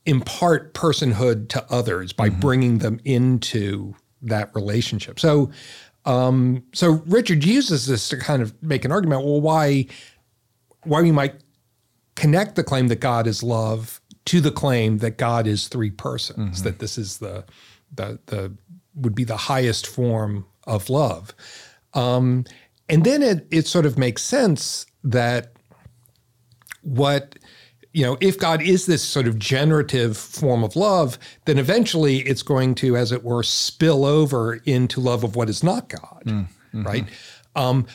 [0.07, 5.21] impart personhood to others by bringing them into that relationship.
[5.21, 5.51] So,
[6.05, 9.25] um, so Richard uses this to kind of make an argument.
[9.25, 9.87] Well, why,
[10.85, 11.35] why we might
[12.15, 16.63] connect the claim that God is love to the claim that God is three persons.
[16.63, 17.45] That this is the,
[17.95, 18.57] the, the
[18.95, 21.35] would be the highest form of love.
[21.95, 22.45] Um,
[22.89, 25.53] and then it it sort of makes sense that
[26.83, 27.37] what
[27.97, 32.43] you know if god is this sort of generative form of love then eventually it's
[32.43, 36.47] going to as it were spill over into love of what is not god mm,
[36.47, 36.83] mm-hmm.
[36.83, 37.09] right?
[37.55, 37.87] Um,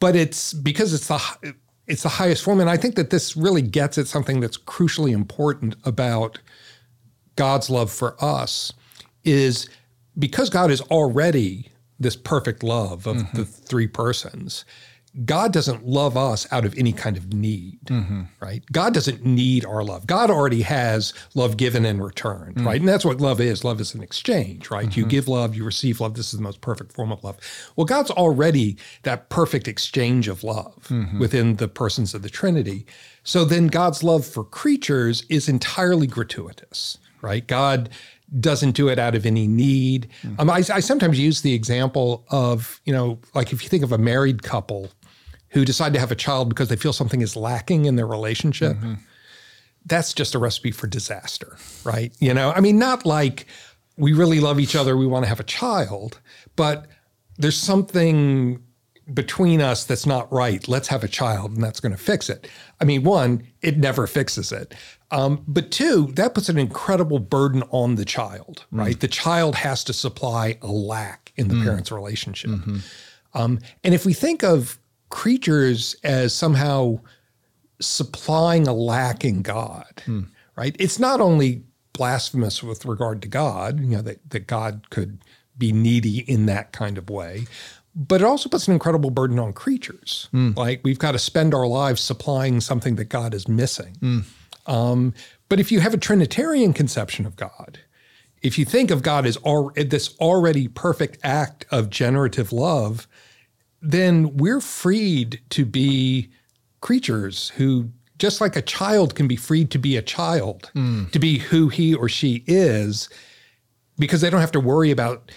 [0.00, 1.54] but it's because it's the
[1.86, 5.12] it's the highest form and i think that this really gets at something that's crucially
[5.12, 6.38] important about
[7.36, 8.72] god's love for us
[9.24, 9.68] is
[10.18, 11.68] because god is already
[12.00, 13.42] this perfect love of the mm-hmm.
[13.42, 14.64] three persons
[15.26, 18.22] God doesn't love us out of any kind of need, mm-hmm.
[18.40, 18.64] right?
[18.72, 20.06] God doesn't need our love.
[20.06, 22.64] God already has love given and returned, mm.
[22.64, 22.80] right?
[22.80, 23.62] And that's what love is.
[23.62, 24.96] Love is an exchange, right?
[24.96, 25.10] You mm-hmm.
[25.10, 26.14] give love, you receive love.
[26.14, 27.36] This is the most perfect form of love.
[27.76, 31.18] Well, God's already that perfect exchange of love mm-hmm.
[31.18, 32.86] within the persons of the Trinity.
[33.22, 37.46] So then God's love for creatures is entirely gratuitous, right?
[37.46, 37.90] God
[38.40, 40.08] doesn't do it out of any need.
[40.22, 40.40] Mm.
[40.40, 43.92] Um, I, I sometimes use the example of, you know, like if you think of
[43.92, 44.90] a married couple
[45.52, 48.76] who decide to have a child because they feel something is lacking in their relationship,
[48.76, 48.94] Mm-hmm.
[49.86, 52.12] that's just a recipe for disaster, right?
[52.20, 53.46] You know, I mean, not like
[53.96, 56.20] we really love each other, we want to have a child,
[56.56, 56.86] but
[57.38, 58.62] there's something
[59.12, 60.66] between us that's not right.
[60.68, 62.48] Let's have a child and that's going to fix it.
[62.80, 64.74] I mean, one, it never fixes it.
[65.10, 68.98] Um, but two, that puts an incredible burden on the child, right?
[68.98, 72.50] The child has to supply a lack in the parent's relationship.
[73.34, 74.78] Um, and if we think of
[75.12, 76.98] creatures as somehow
[77.80, 80.22] supplying a lack in God, hmm.
[80.56, 80.74] right?
[80.80, 85.18] It's not only blasphemous with regard to God, you know, that, that God could
[85.56, 87.46] be needy in that kind of way,
[87.94, 90.28] but it also puts an incredible burden on creatures.
[90.30, 90.52] Hmm.
[90.56, 93.96] Like we've got to spend our lives supplying something that God is missing.
[94.00, 94.20] Hmm.
[94.66, 95.14] Um,
[95.50, 97.80] but if you have a Trinitarian conception of God,
[98.40, 103.06] if you think of God as al- this already perfect act of generative love,
[103.82, 106.30] then we're freed to be
[106.80, 111.06] creatures who, just like a child can be freed to be a child, hmm.
[111.06, 113.08] to be who he or she is,
[113.98, 115.32] because they don't have to worry about,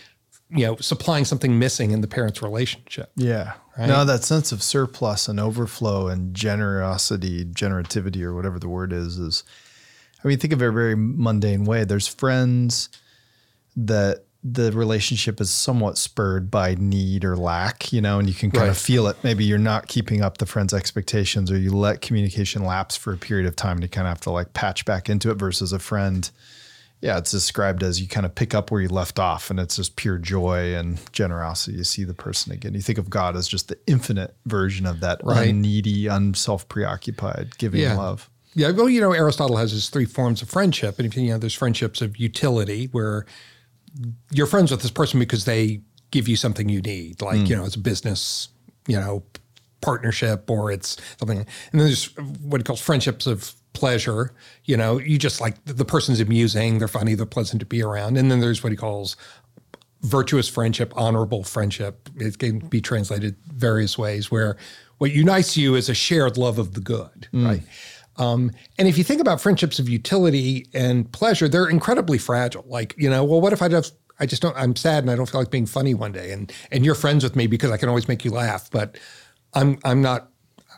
[0.49, 3.11] you know, supplying something missing in the parent's relationship.
[3.15, 3.53] Yeah.
[3.77, 9.17] now that sense of surplus and overflow and generosity, generativity, or whatever the word is,
[9.17, 9.43] is,
[10.23, 11.83] I mean, think of it a very mundane way.
[11.83, 12.89] There's friends
[13.75, 18.51] that the relationship is somewhat spurred by need or lack, you know, and you can
[18.51, 19.17] kind of feel it.
[19.23, 23.17] Maybe you're not keeping up the friend's expectations or you let communication lapse for a
[23.17, 25.73] period of time and you kind of have to like patch back into it versus
[25.73, 26.29] a friend.
[27.01, 29.77] Yeah, it's described as you kind of pick up where you left off and it's
[29.77, 31.77] just pure joy and generosity.
[31.77, 32.75] You see the person again.
[32.75, 35.49] You think of God as just the infinite version of that Right.
[35.49, 37.97] unneedy, unself preoccupied, giving Yeah.
[37.97, 38.29] love.
[38.53, 41.37] Yeah, well, you know, Aristotle has his three forms of friendship, and if you know,
[41.39, 43.25] there's friendships of utility where
[44.31, 45.81] you're friends with this person because they
[46.11, 47.61] give you something you need, like you hmm.
[47.61, 48.49] know, it's a business,
[48.87, 49.23] you know,
[49.81, 51.39] partnership or it's something.
[51.39, 54.33] And then there's what he calls friendships of pleasure.
[54.65, 58.17] You know, you just like the person's amusing, they're funny, they're pleasant to be around.
[58.17, 59.15] And then there's what he calls
[60.01, 62.09] virtuous friendship, honorable friendship.
[62.17, 64.57] It can be translated various ways where
[64.97, 67.45] what unites you is a shared love of the good, hmm.
[67.45, 67.63] right?
[68.17, 72.63] Um, and if you think about friendships of utility and pleasure, they're incredibly fragile.
[72.67, 75.15] Like, you know, well, what if I just I just don't I'm sad and I
[75.15, 77.77] don't feel like being funny one day and and you're friends with me because I
[77.77, 78.97] can always make you laugh, but
[79.53, 80.29] I'm I'm not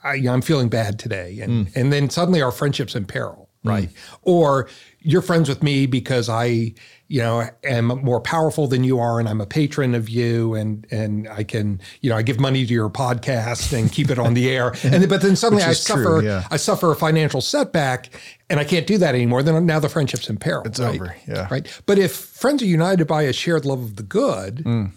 [0.03, 1.39] I, I'm feeling bad today.
[1.41, 3.89] And and then suddenly our friendship's in peril, right?
[4.23, 4.69] Or
[4.99, 6.73] you're friends with me because I,
[7.09, 10.85] you know, am more powerful than you are and I'm a patron of you and
[10.91, 14.33] and I can, you know, I give money to your podcast and keep it on
[14.33, 14.73] the air.
[14.83, 16.47] And then, but then suddenly I is true, suffer yeah.
[16.51, 18.09] I suffer a financial setback
[18.49, 19.41] and I can't do that anymore.
[19.43, 20.63] Then now the friendship's in peril.
[20.65, 20.95] It's right?
[20.99, 21.47] over, yeah.
[21.49, 21.65] Right.
[21.85, 24.91] But if friends are united by a shared love of the good, Mm.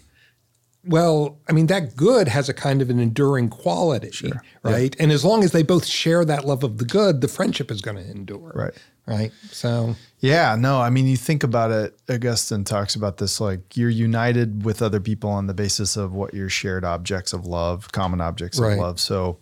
[0.83, 4.31] well, I mean, that good has a kind of an enduring quality,
[4.63, 4.95] right?
[4.99, 7.81] And as long as they both share that love of the good, the friendship is
[7.81, 8.51] going to endure.
[8.55, 8.73] Right.
[9.07, 9.31] Right.
[9.51, 13.89] So, Yeah, no, I mean, you think about it, Augustine talks about this like you're
[13.89, 18.21] united with other people on the basis of what your shared objects of love, common
[18.21, 18.73] objects Right.
[18.73, 18.99] of love.
[18.99, 19.39] So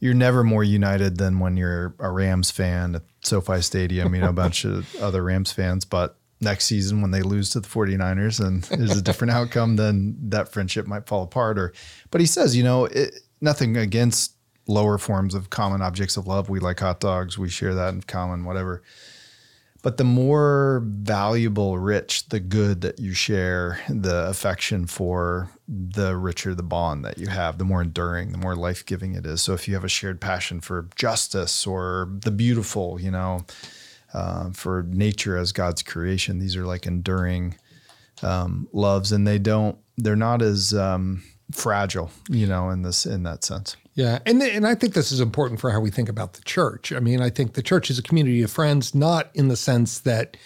[0.00, 4.28] you're never more united than when you're a Rams fan at SoFi Stadium, you know,
[4.28, 5.84] a bunch of other Rams fans.
[5.84, 10.16] But next season, when they lose to the 49ers and there's a different outcome, then
[10.28, 11.58] that friendship might fall apart.
[11.58, 11.72] Or,
[12.12, 14.34] but he says, you know, it, nothing against
[14.68, 16.48] lower forms of common objects of love.
[16.48, 18.82] We like hot dogs, we share that in common, whatever.
[19.80, 26.54] But the more valuable, rich the good that you share, the affection for, the richer
[26.54, 29.40] the bond that you have, the more enduring, the more life giving it is.
[29.40, 33.46] So if you have a shared passion for justice or the beautiful, you know,
[34.12, 37.56] uh, for nature as God's creation, these are like enduring
[38.22, 43.22] um, loves, and they don't, they're not as um, fragile, you know, in this in
[43.22, 43.76] that sense.
[43.98, 44.20] Yeah.
[44.26, 46.92] And, and I think this is important for how we think about the church.
[46.92, 49.98] I mean, I think the church is a community of friends, not in the sense
[50.00, 50.36] that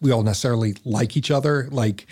[0.00, 2.06] we all necessarily like each other, like,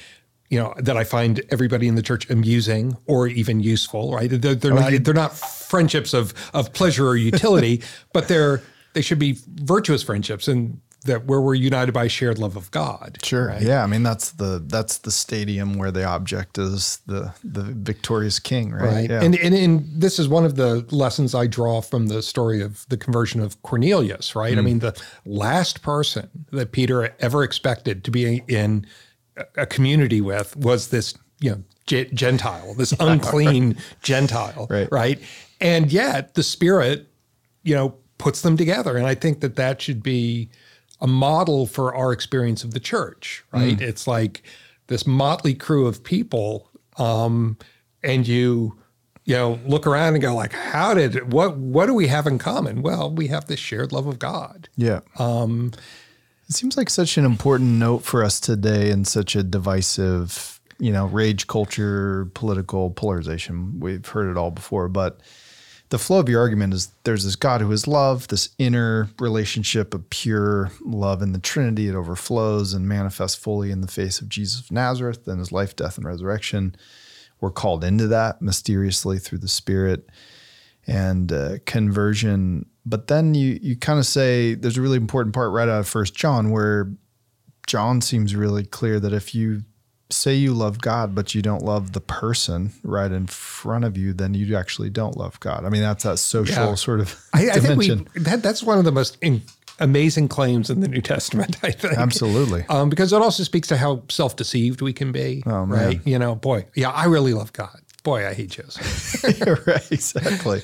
[0.50, 4.28] you know, that I find everybody in the church amusing or even useful, right?
[4.28, 8.60] They're, they're oh, not they're not friendships of of pleasure or utility, but they're
[8.92, 13.18] they should be virtuous friendships and that where we're united by shared love of God.
[13.22, 13.56] Sure.
[13.60, 13.82] Yeah.
[13.82, 18.72] I mean, that's the that's the stadium where the object is the the victorious king,
[18.72, 18.82] right?
[18.82, 19.10] Right.
[19.10, 19.22] Yeah.
[19.22, 22.86] And, and and this is one of the lessons I draw from the story of
[22.88, 24.52] the conversion of Cornelius, right?
[24.52, 24.64] I hmm.
[24.64, 28.86] mean, the last person that Peter ever expected to be in
[29.56, 34.88] a- community with was this, you know, Ge- Gentile, this unclean Gentile, Right.
[34.90, 35.20] right?
[35.60, 37.08] And yet the Spirit,
[37.62, 38.96] you know, puts them together.
[38.96, 40.50] And I think that that should be
[41.06, 43.80] a model for our experience of the church, right?
[43.80, 44.42] It's like
[44.88, 47.56] this motley crew of people, um,
[48.02, 48.76] and you
[49.24, 52.38] you know, look around and go like, how did what what do we have in
[52.38, 52.82] common?
[52.82, 54.68] Well, we have this shared love of God.
[54.76, 55.00] Yeah.
[55.18, 55.72] Um,
[56.48, 60.92] it seems like such an important note for us today in such a divisive, you
[60.92, 63.80] know, rage culture, political polarization.
[63.80, 65.20] We've heard it all before, but
[65.90, 69.94] the flow of your argument is there's this God who is love, this inner relationship
[69.94, 71.88] of pure love in the Trinity.
[71.88, 75.76] It overflows and manifests fully in the face of Jesus of Nazareth and his life,
[75.76, 76.74] death, and resurrection.
[77.40, 80.08] We're called into that mysteriously through the Spirit
[80.86, 82.66] and uh, conversion.
[82.84, 85.88] But then you you kind of say there's a really important part right out of
[85.88, 86.90] First John where
[87.66, 89.62] John seems really clear that if you
[90.10, 94.12] say you love God, but you don't love the person right in front of you,
[94.12, 95.64] then you actually don't love God.
[95.64, 96.74] I mean, that's that social yeah.
[96.74, 97.88] sort of I, I think we,
[98.22, 99.42] that, that's one of the most in,
[99.78, 101.56] amazing claims in the New Testament.
[101.62, 105.42] I think absolutely um, because it also speaks to how self-deceived we can be.
[105.46, 106.00] Oh, right?
[106.04, 107.80] You know, boy, yeah, I really love God.
[108.04, 109.24] Boy, I hate Joseph.
[109.66, 110.62] right, exactly.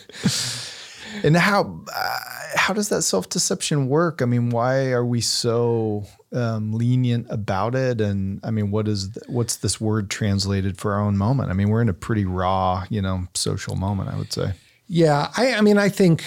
[1.25, 2.19] and how uh,
[2.55, 4.23] how does that self deception work?
[4.23, 8.01] I mean, why are we so um, lenient about it?
[8.01, 11.51] And I mean, what is what's this word translated for our own moment?
[11.51, 14.11] I mean, we're in a pretty raw, you know, social moment.
[14.11, 14.53] I would say.
[14.87, 16.25] Yeah, I, I mean, I think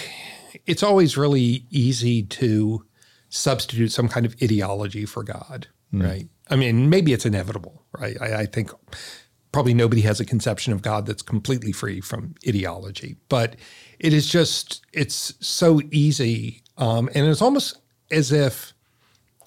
[0.66, 2.84] it's always really easy to
[3.30, 6.04] substitute some kind of ideology for God, mm.
[6.04, 6.28] right?
[6.50, 8.16] I mean, maybe it's inevitable, right?
[8.22, 8.72] I, I think
[9.52, 13.56] probably nobody has a conception of God that's completely free from ideology, but
[14.00, 17.78] it is just it's so easy, um, and it's almost
[18.12, 18.74] as if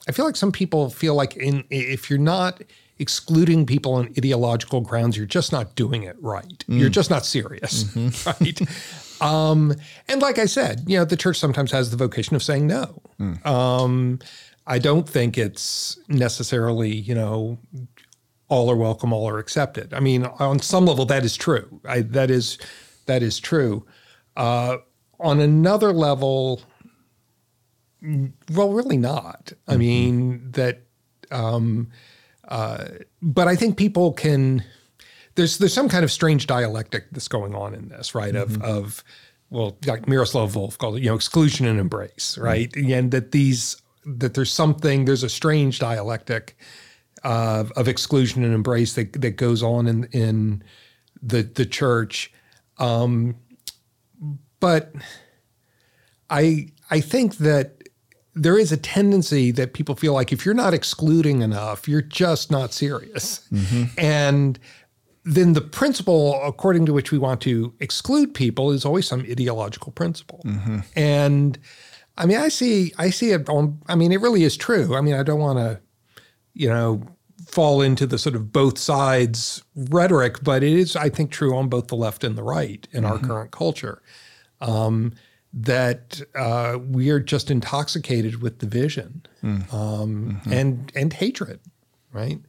[0.08, 2.62] I feel like some people feel like in if you're not
[2.98, 6.64] excluding people on ideological grounds, you're just not doing it right.
[6.68, 6.80] Mm.
[6.80, 8.44] You're just not serious, mm-hmm.
[9.20, 9.22] right?
[9.22, 9.74] um,
[10.08, 13.00] and like I said, you know, the church sometimes has the vocation of saying no.
[13.20, 13.46] Mm.
[13.46, 14.18] Um,
[14.66, 17.58] I don't think it's necessarily, you know,
[18.48, 19.94] all are welcome, all are accepted.
[19.94, 21.80] I mean, on some level, that is true.
[21.86, 22.58] I, that is
[23.06, 23.86] that is true.
[24.36, 24.78] Uh,
[25.20, 26.60] on another level,
[28.52, 29.52] well, really not.
[29.66, 29.78] I mm-hmm.
[29.78, 30.82] mean that,
[31.30, 31.90] um,
[32.48, 32.84] uh,
[33.20, 34.64] but I think people can.
[35.34, 38.34] There's there's some kind of strange dialectic that's going on in this, right?
[38.34, 38.62] Mm-hmm.
[38.62, 39.04] Of of
[39.50, 42.42] well, like Miroslav Volf called it, you know, exclusion and embrace, mm-hmm.
[42.42, 42.72] right?
[42.72, 42.92] Mm-hmm.
[42.92, 46.56] And that these that there's something there's a strange dialectic
[47.24, 50.62] uh, of exclusion and embrace that that goes on in in
[51.22, 52.32] the the church.
[52.78, 53.36] Um,
[54.60, 54.92] but
[56.30, 57.77] I I think that
[58.38, 62.50] there is a tendency that people feel like if you're not excluding enough, you're just
[62.50, 63.46] not serious.
[63.52, 63.84] Mm-hmm.
[63.98, 64.58] And
[65.24, 69.92] then the principle according to which we want to exclude people is always some ideological
[69.92, 70.40] principle.
[70.44, 70.78] Mm-hmm.
[70.96, 71.58] And
[72.16, 73.48] I mean, I see, I see it.
[73.48, 74.96] On, I mean, it really is true.
[74.96, 75.80] I mean, I don't want to,
[76.54, 77.02] you know,
[77.46, 81.68] fall into the sort of both sides rhetoric, but it is, I think, true on
[81.68, 83.12] both the left and the right in mm-hmm.
[83.12, 84.02] our current culture
[84.60, 85.12] um,
[85.52, 89.72] that uh, we are just intoxicated with division mm.
[89.72, 90.52] um, mm-hmm.
[90.52, 91.60] and and hatred,
[92.12, 92.40] right?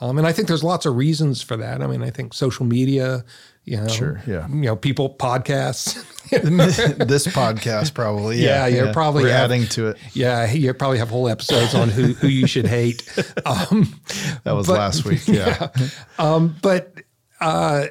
[0.00, 1.80] Um, and I think there's lots of reasons for that.
[1.80, 3.24] I mean, I think social media,
[3.64, 5.94] you know, sure, yeah, you know, people podcasts.
[7.06, 8.92] this podcast probably, yeah, yeah, you're yeah.
[8.92, 9.98] probably We're adding to it.
[10.12, 13.08] Yeah, you probably have whole episodes on who who you should hate.
[13.44, 14.00] Um,
[14.44, 15.68] that was but, last week, yeah.
[15.76, 15.88] yeah.
[16.18, 16.94] Um, but
[17.40, 17.86] uh,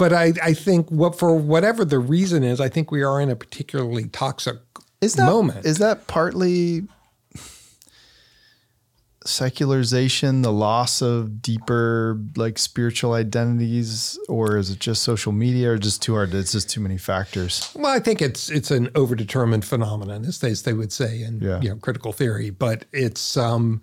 [0.00, 3.28] but I, I think what for whatever the reason is, I think we are in
[3.28, 4.56] a particularly toxic
[5.02, 5.66] is that, moment.
[5.66, 6.84] Is that partly
[9.26, 15.76] secularization, the loss of deeper like spiritual identities, or is it just social media, or
[15.76, 16.32] just too hard?
[16.32, 17.70] It's just too many factors.
[17.74, 21.40] Well, I think it's it's an overdetermined phenomenon, as they, as they would say in
[21.40, 21.60] yeah.
[21.60, 22.48] you know, critical theory.
[22.48, 23.82] But it's um,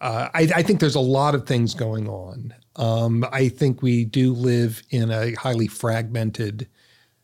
[0.00, 2.54] uh, I, I, think there's a lot of things going on.
[2.76, 6.68] Um, I think we do live in a highly fragmented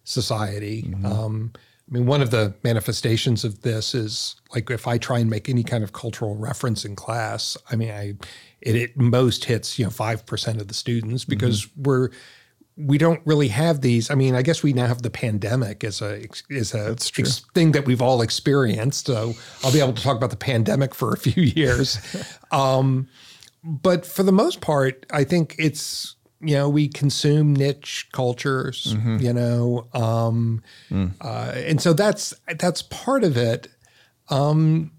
[0.04, 0.82] society.
[0.82, 1.06] Mm-hmm.
[1.06, 1.52] Um,
[1.90, 5.48] I mean, one of the manifestations of this is like if I try and make
[5.48, 8.14] any kind of cultural reference in class, I mean, I
[8.60, 11.82] it at most hits you know five percent of the students because mm-hmm.
[11.82, 12.10] we're
[12.76, 14.10] we don't really have these.
[14.10, 17.72] I mean, I guess we now have the pandemic as a is a ex- thing
[17.72, 19.06] that we've all experienced.
[19.06, 19.34] So
[19.64, 21.98] I'll be able to talk about the pandemic for a few years.
[22.52, 23.08] um,
[23.62, 29.18] but for the most part, I think it's you know we consume niche cultures, mm-hmm.
[29.18, 31.12] you know, um, mm.
[31.20, 33.68] uh, and so that's that's part of it.
[34.28, 34.92] Um,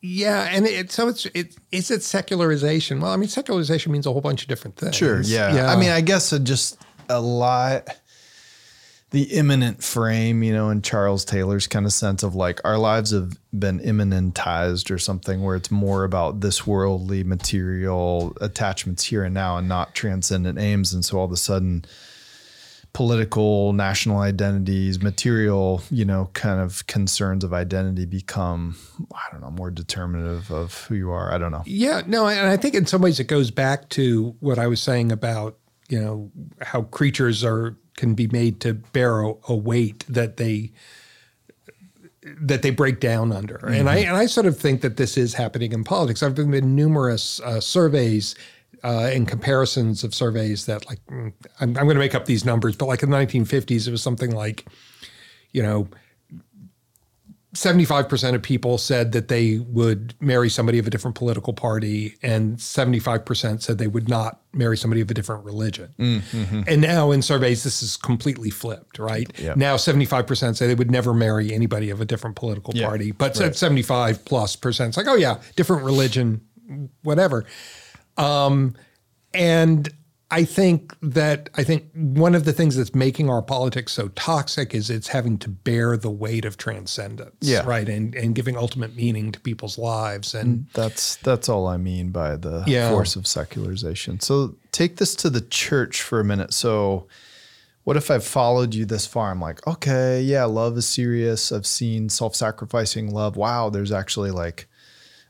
[0.00, 3.00] yeah, and it, so it's it is it secularization.
[3.00, 4.96] Well, I mean, secularization means a whole bunch of different things.
[4.96, 5.54] Sure, yeah.
[5.54, 5.72] yeah.
[5.72, 6.78] I mean, I guess just
[7.08, 7.88] a lot
[9.12, 13.10] the immanent frame, you know, in Charles Taylor's kind of sense of like our lives
[13.10, 19.34] have been immanentized or something where it's more about this worldly material attachments here and
[19.34, 20.94] now and not transcendent aims.
[20.94, 21.84] And so all of a sudden,
[22.94, 28.76] political national identities, material, you know, kind of concerns of identity become,
[29.14, 31.32] I don't know, more determinative of who you are.
[31.32, 31.62] I don't know.
[31.66, 34.80] Yeah, no, and I think in some ways it goes back to what I was
[34.80, 35.58] saying about,
[35.90, 36.30] you know,
[36.62, 40.72] how creatures are can be made to bear a, a weight that they
[42.40, 43.58] that they break down under.
[43.58, 43.74] Mm-hmm.
[43.74, 46.22] And I and I sort of think that this is happening in politics.
[46.22, 48.34] I've been in numerous uh, surveys
[48.84, 52.44] uh, and comparisons of surveys that like mm, I'm, I'm going to make up these
[52.44, 54.66] numbers, but like in the 1950s, it was something like,
[55.52, 55.88] you know,
[57.54, 62.56] 75% of people said that they would marry somebody of a different political party, and
[62.56, 65.94] 75% said they would not marry somebody of a different religion.
[65.98, 66.62] Mm-hmm.
[66.66, 69.30] And now in surveys, this is completely flipped, right?
[69.38, 69.58] Yep.
[69.58, 73.54] Now 75% say they would never marry anybody of a different political party, but right.
[73.54, 76.40] 75 plus percent, it's like, oh yeah, different religion,
[77.02, 77.44] whatever.
[78.16, 78.76] Um,
[79.34, 79.92] and
[80.32, 84.74] I think that I think one of the things that's making our politics so toxic
[84.74, 87.62] is it's having to bear the weight of transcendence, yeah.
[87.66, 91.76] right, and and giving ultimate meaning to people's lives, and mm, that's that's all I
[91.76, 92.88] mean by the yeah.
[92.88, 94.20] force of secularization.
[94.20, 96.54] So take this to the church for a minute.
[96.54, 97.08] So,
[97.84, 99.30] what if I've followed you this far?
[99.30, 101.52] I'm like, okay, yeah, love is serious.
[101.52, 103.36] I've seen self-sacrificing love.
[103.36, 104.66] Wow, there's actually like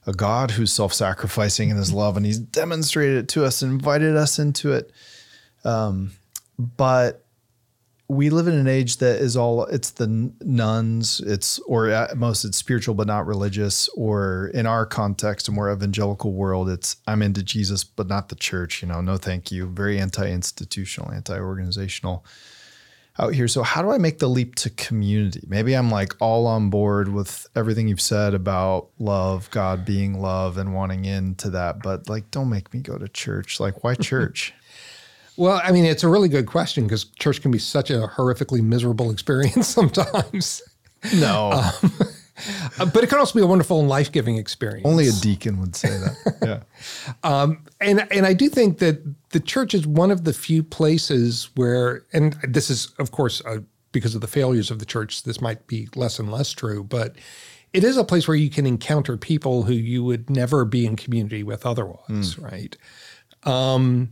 [0.06, 4.16] a God who's self sacrificing in his love, and he's demonstrated it to us invited
[4.16, 4.90] us into it.
[5.64, 6.12] Um,
[6.58, 7.24] but
[8.08, 10.06] we live in an age that is all it's the
[10.40, 15.52] nones, it's or at most it's spiritual but not religious or in our context a
[15.52, 19.50] more evangelical world it's i'm into jesus but not the church you know no thank
[19.50, 22.24] you very anti-institutional anti-organizational
[23.18, 23.48] out here.
[23.48, 25.42] So how do I make the leap to community?
[25.46, 30.56] Maybe I'm like all on board with everything you've said about love, God being love
[30.56, 33.60] and wanting into that, but like don't make me go to church.
[33.60, 34.54] Like why church?
[35.36, 38.62] well, I mean, it's a really good question because church can be such a horrifically
[38.62, 40.62] miserable experience sometimes.
[41.14, 41.52] No.
[41.52, 41.92] Um,
[42.78, 44.86] but it can also be a wonderful and life giving experience.
[44.86, 46.36] Only a deacon would say that.
[46.42, 46.60] yeah.
[47.22, 51.50] Um, and and I do think that the church is one of the few places
[51.54, 53.58] where, and this is of course uh,
[53.92, 57.16] because of the failures of the church, this might be less and less true, but
[57.72, 60.96] it is a place where you can encounter people who you would never be in
[60.96, 62.42] community with otherwise, mm.
[62.42, 62.76] right?
[63.44, 64.10] Um,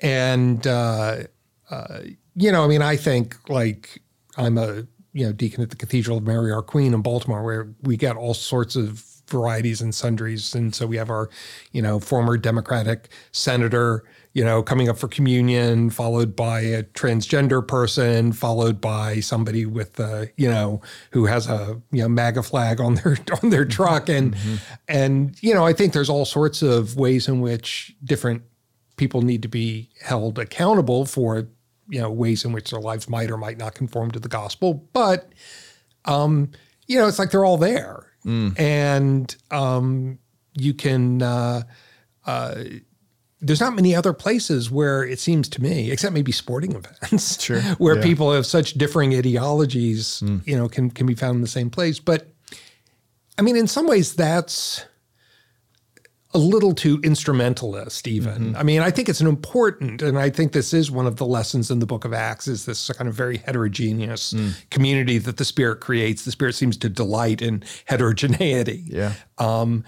[0.00, 1.24] and uh,
[1.70, 2.00] uh,
[2.34, 4.02] you know, I mean, I think like
[4.36, 4.86] I'm a
[5.18, 8.16] you know deacon at the Cathedral of Mary Our Queen in Baltimore, where we get
[8.16, 11.28] all sorts of varieties and sundries, and so we have our
[11.72, 17.66] you know former Democratic senator you know coming up for communion, followed by a transgender
[17.66, 22.80] person, followed by somebody with uh, you know who has a you know MAGA flag
[22.80, 24.56] on their on their truck, and mm-hmm.
[24.86, 28.42] and you know I think there's all sorts of ways in which different
[28.96, 31.48] people need to be held accountable for
[31.88, 34.88] you know ways in which their lives might or might not conform to the gospel
[34.92, 35.32] but
[36.04, 36.50] um
[36.86, 38.58] you know it's like they're all there mm.
[38.58, 40.18] and um
[40.54, 41.62] you can uh
[42.26, 42.62] uh
[43.40, 46.72] there's not many other places where it seems to me, except maybe sporting
[47.02, 47.60] events, sure.
[47.78, 48.02] where yeah.
[48.02, 50.44] people of such differing ideologies, mm.
[50.46, 51.98] you know, can can be found in the same place.
[51.98, 52.28] But
[53.38, 54.84] I mean, in some ways, that's
[56.34, 58.56] a little too instrumentalist even mm-hmm.
[58.56, 61.24] i mean i think it's an important and i think this is one of the
[61.24, 64.52] lessons in the book of acts is this kind of very heterogeneous mm.
[64.70, 69.84] community that the spirit creates the spirit seems to delight in heterogeneity yeah um,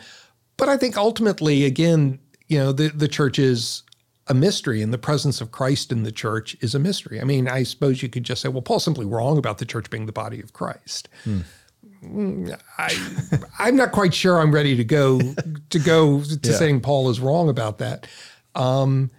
[0.56, 2.18] but i think ultimately again
[2.48, 3.82] you know the, the church is
[4.28, 7.48] a mystery and the presence of christ in the church is a mystery i mean
[7.48, 10.12] i suppose you could just say well paul's simply wrong about the church being the
[10.12, 11.44] body of christ mm.
[12.02, 13.28] I,
[13.58, 15.20] I'm not quite sure I'm ready to go
[15.70, 16.56] to go to yeah.
[16.56, 18.06] saying Paul is wrong about that.
[18.54, 19.10] Um,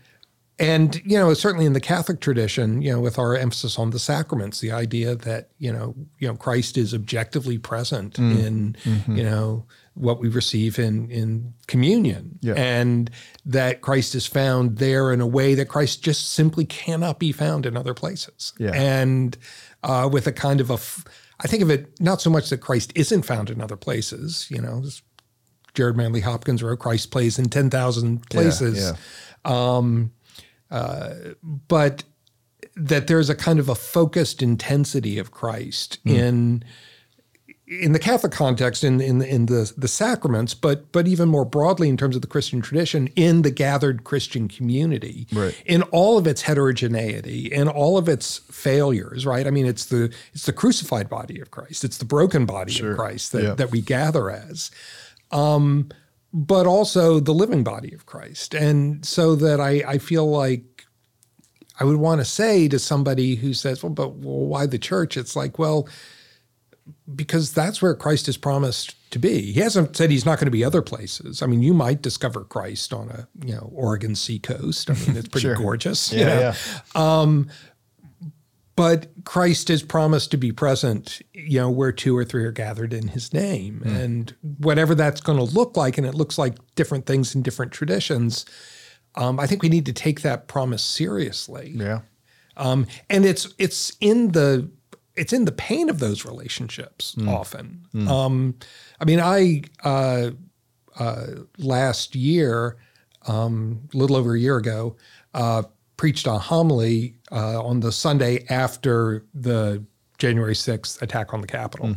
[0.61, 3.97] and you know, certainly in the Catholic tradition, you know, with our emphasis on the
[3.97, 8.45] sacraments, the idea that you know, you know, Christ is objectively present mm.
[8.45, 9.15] in mm-hmm.
[9.15, 9.65] you know
[9.95, 12.53] what we receive in in communion, yeah.
[12.53, 13.09] and
[13.43, 17.65] that Christ is found there in a way that Christ just simply cannot be found
[17.65, 18.71] in other places, yeah.
[18.73, 19.35] and
[19.83, 21.05] uh, with a kind of a f-
[21.43, 24.47] I think of it not so much that Christ isn't found in other places.
[24.49, 24.83] You know,
[25.73, 28.77] Gerard Manley Hopkins wrote Christ plays in 10,000 places.
[28.77, 28.91] Yeah,
[29.45, 29.77] yeah.
[29.77, 30.11] Um,
[30.69, 31.13] uh,
[31.67, 32.03] but
[32.75, 36.15] that there's a kind of a focused intensity of Christ mm.
[36.15, 36.63] in
[37.71, 41.87] in the Catholic context, in in in the the sacraments, but but even more broadly
[41.87, 45.59] in terms of the Christian tradition, in the gathered Christian community, right.
[45.65, 49.47] in all of its heterogeneity, in all of its failures, right?
[49.47, 52.91] I mean, it's the it's the crucified body of Christ, it's the broken body sure.
[52.91, 53.53] of Christ that yeah.
[53.53, 54.69] that we gather as,
[55.31, 55.89] um,
[56.33, 60.85] but also the living body of Christ, and so that I I feel like
[61.79, 65.15] I would want to say to somebody who says, well, but well, why the church?
[65.15, 65.87] It's like, well,
[67.15, 69.51] because that's where Christ is promised to be.
[69.51, 71.41] He hasn't said he's not going to be other places.
[71.41, 74.89] I mean, you might discover Christ on a you know Oregon seacoast.
[74.89, 75.55] I mean, it's pretty Sure.
[75.55, 76.11] gorgeous.
[76.13, 76.39] Yeah, you know?
[76.39, 77.43] yeah.
[78.77, 82.93] But Christ is promised to be present, you know, where two or three are gathered
[82.93, 83.83] in his name.
[83.85, 87.73] And whatever that's going to look like, and it looks like different things in different
[87.73, 88.45] traditions,
[89.15, 91.73] um, I think we need to take that promise seriously.
[91.75, 91.99] Yeah.
[92.57, 94.71] Um, and it's it's in the
[95.21, 97.85] it's in the pain of those relationships often.
[98.07, 98.55] Um,
[98.99, 100.31] I mean, I uh,
[100.99, 102.77] uh, last year,
[103.27, 104.95] um, a little over a year ago,
[105.33, 105.63] uh,
[105.97, 109.83] preached a homily uh, on the Sunday after the
[110.17, 111.95] January sixth attack on the Capitol,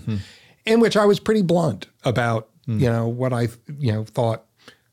[0.67, 3.49] in which I was pretty blunt about you know what I
[3.79, 4.45] you know thought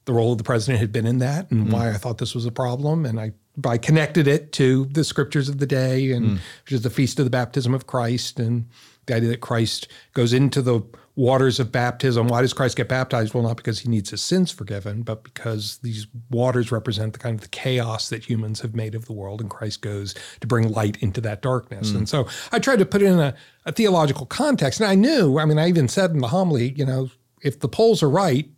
[0.05, 2.45] the role of the president had been in that and why I thought this was
[2.45, 3.05] a problem.
[3.05, 3.31] And I,
[3.65, 6.35] I connected it to the scriptures of the day, and hmm.
[6.63, 8.67] which is the feast of the baptism of Christ, and
[9.05, 10.81] the idea that Christ goes into the
[11.15, 12.27] waters of baptism.
[12.27, 13.33] Why does Christ get baptized?
[13.33, 17.35] Well, not because he needs his sins forgiven, but because these waters represent the kind
[17.35, 20.71] of the chaos that humans have made of the world, and Christ goes to bring
[20.71, 21.91] light into that darkness.
[21.91, 21.97] Hmm.
[21.97, 23.35] And so I tried to put it in a,
[23.65, 24.79] a theological context.
[24.79, 27.09] And I knew, I mean, I even said in the homily, you know,
[27.41, 28.49] if the polls are right,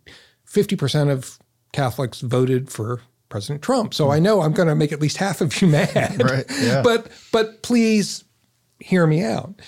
[0.46, 1.38] 50% of
[1.72, 3.00] Catholics voted for
[3.34, 3.92] President Trump.
[3.94, 4.22] So I hmm.
[4.22, 6.22] know I'm going to make at least half of you mad.
[6.22, 6.82] Right, yeah.
[6.82, 8.22] But but please
[8.78, 9.60] hear me out.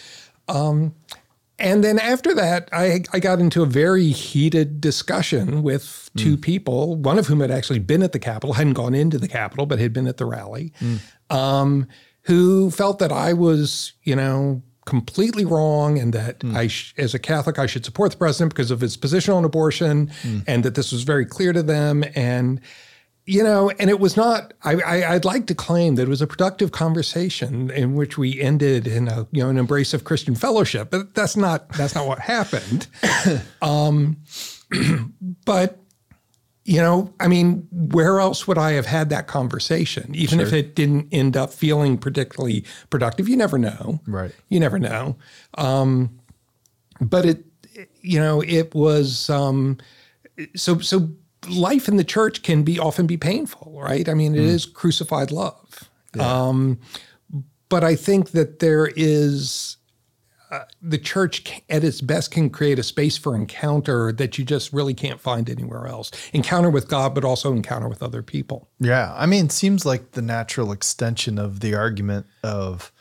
[0.46, 0.94] Um,
[1.58, 6.42] and then after that, I, I got into a very heated discussion with two hmm.
[6.42, 9.66] people, one of whom had actually been at the Capitol, hadn't gone into the Capitol,
[9.66, 10.96] but had been at the rally, hmm.
[11.28, 11.88] um,
[12.22, 17.18] who felt that I was, you know, completely wrong and that I, sh- as a
[17.18, 20.12] Catholic, I should support the president because of his position on abortion
[20.46, 22.04] and that this was very clear to them.
[22.14, 22.60] And,
[23.26, 26.22] you know, and it was not, I, I, I'd like to claim that it was
[26.22, 30.36] a productive conversation in which we ended in a, you know, an embrace of Christian
[30.36, 32.86] fellowship, but that's not, that's not what happened.
[33.62, 34.18] um,
[35.44, 35.80] but,
[36.64, 40.14] you know, I mean, where else would I have had that conversation?
[40.14, 44.00] Even if it didn't end up feeling particularly productive, you never know.
[44.06, 44.32] Right.
[44.48, 45.16] You never know.
[45.58, 46.20] Um,
[47.00, 47.44] but it,
[48.00, 49.78] you know, it was um,
[50.54, 51.10] so so.
[51.48, 54.08] Life in the church can be often be painful, right?
[54.08, 55.88] I mean, it is crucified love.
[56.18, 56.78] Um,
[57.68, 59.76] but I think that there is
[60.50, 64.72] uh, the church at its best can create a space for encounter that you just
[64.72, 66.10] really can't find anywhere else.
[66.32, 68.68] Encounter with God, but also encounter with other people.
[68.78, 69.12] Yeah.
[69.16, 72.92] I mean, it seems like the natural extension of the argument of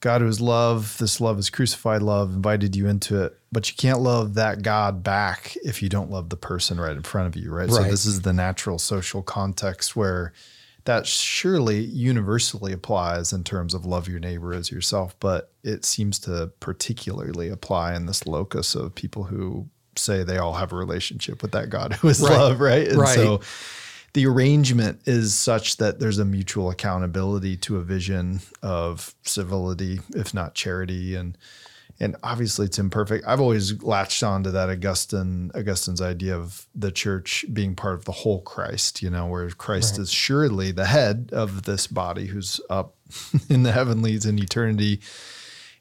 [0.00, 3.76] God who is love, this love is crucified love, invited you into it, but you
[3.76, 7.36] can't love that God back if you don't love the person right in front of
[7.36, 7.70] you, right?
[7.70, 10.32] So this is the natural social context where
[10.84, 16.18] that surely universally applies in terms of love your neighbor as yourself, but it seems
[16.20, 21.42] to particularly apply in this locus of people who say they all have a relationship
[21.42, 22.30] with that God who is Right.
[22.30, 22.88] love, right?
[22.88, 23.14] And Right.
[23.14, 23.40] so
[24.12, 30.34] the arrangement is such that there's a mutual accountability to a vision of civility, if
[30.34, 31.36] not charity, and
[32.02, 33.26] and obviously it's imperfect.
[33.26, 38.06] I've always latched on to that Augustine Augustine's idea of the church being part of
[38.06, 42.58] the whole Christ, you know, where Christ is surely the head of this body who's
[42.70, 42.94] up
[43.50, 45.00] in the heavenlies in eternity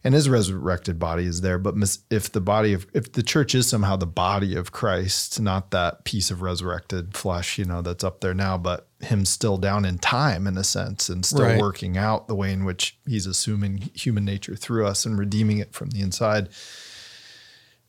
[0.04, 1.58] and his resurrected body is there.
[1.60, 5.41] But mis- if the body of, if the church is somehow the body of Christ,
[5.41, 9.58] not that piece of resurrected flesh, you know, that's up there now, but him still
[9.58, 11.60] down in time in a sense and still Right.
[11.60, 15.74] working out the way in which he's assuming human nature through us and redeeming it
[15.74, 16.47] from the inside,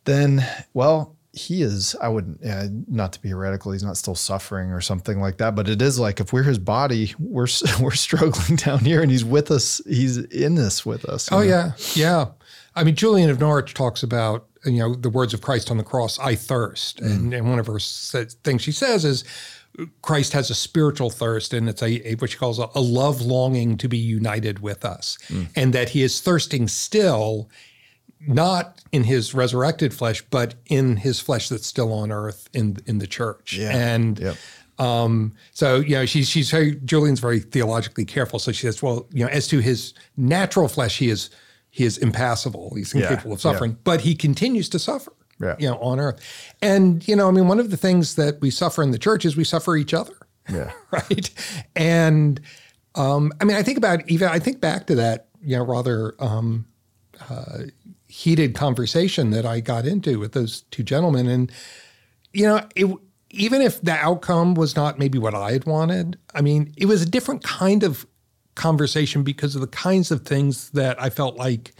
[0.05, 0.45] then,
[0.75, 4.81] well, he is, I wouldn't, yeah, not to be heretical, he's not still suffering or
[4.81, 7.47] something like that, but it is like if we're his body, we're,
[7.81, 11.31] we're struggling down here and he's with us, he's in this with us.
[11.31, 11.43] Oh know?
[11.43, 12.26] yeah, yeah.
[12.74, 15.85] I mean, Julian of Norwich talks about you know the words of Christ on the
[15.85, 16.18] cross.
[16.18, 17.07] I thirst, mm.
[17.07, 19.24] and, and one of her things she says is
[20.03, 23.22] Christ has a spiritual thirst, and it's a, a what she calls a, a love
[23.22, 25.49] longing to be united with us, mm.
[25.57, 27.49] and that he is thirsting still,
[28.27, 32.99] not in his resurrected flesh, but in his flesh that's still on earth in in
[32.99, 33.57] the church.
[33.57, 33.71] Yeah.
[33.77, 34.37] And Yep.
[34.79, 38.39] um, so you know, she's she's very Julian's very theologically careful.
[38.39, 41.31] So she says, well, you know, as to his natural flesh, he is
[41.71, 42.73] he is impassible.
[42.75, 45.12] He's Yeah, incapable of suffering, but he continues to suffer.
[45.41, 45.57] Yeah.
[45.59, 46.21] You know, on earth.
[46.61, 49.25] And you know, I mean, one of the things that we suffer in the church
[49.25, 50.14] is we suffer each other.
[50.51, 50.73] Yeah.
[50.91, 51.31] Right.
[51.77, 52.41] And
[52.97, 56.14] um, I mean, I think about even I think back to that, you know, rather
[56.18, 56.66] um,
[57.31, 57.59] uh,
[58.11, 61.53] heated conversation that I got into with those two gentlemen, and
[62.33, 62.87] you know, it,
[63.31, 67.03] even if the outcome was not maybe what I had wanted, I mean, it was
[67.03, 68.07] a different kind of
[68.57, 71.73] conversation because of the kinds of things that I felt like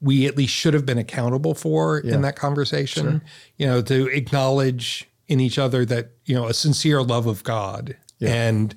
[0.00, 2.14] we at least should have been accountable for Yeah.
[2.14, 3.22] in that conversation.
[3.56, 7.96] You know, to acknowledge in each other that you know a sincere love of God
[8.20, 8.74] and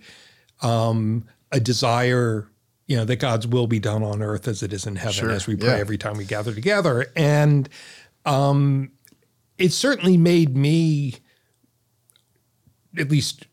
[0.61, 2.47] um, a desire,
[2.87, 5.31] you know, that God's will be done on earth as it is in heaven, Sure.
[5.31, 5.75] as we pray Yeah.
[5.77, 7.07] every time we gather together.
[7.15, 7.67] And
[8.25, 8.91] um,
[9.57, 11.15] it certainly made me
[12.97, 13.47] at least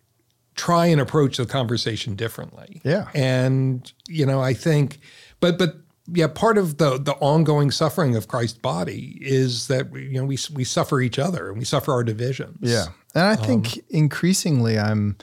[0.54, 2.80] try and approach the conversation differently.
[2.84, 3.08] Yeah.
[3.14, 5.00] And you know, I think
[5.40, 5.76] but but
[6.12, 10.38] yeah, part of the the ongoing suffering of Christ's body is that you know we
[10.52, 12.58] we suffer each other and we suffer our divisions.
[12.60, 12.86] Yeah.
[13.14, 15.16] And I think Um, increasingly I'm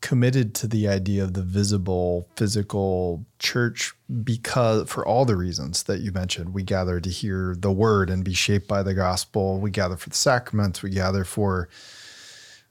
[0.00, 3.92] committed to the idea of the visible physical church
[4.22, 6.54] because for all the reasons that you mentioned.
[6.54, 9.58] We gather to hear the word and be shaped by the gospel.
[9.58, 10.82] We gather for the sacraments.
[10.82, 11.68] We gather for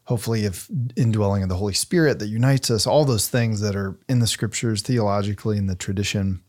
[0.06, 2.88] hopefully if indwelling of the holy spirit that unites us.
[2.88, 6.42] All those things that are in the scriptures theologically in the tradition.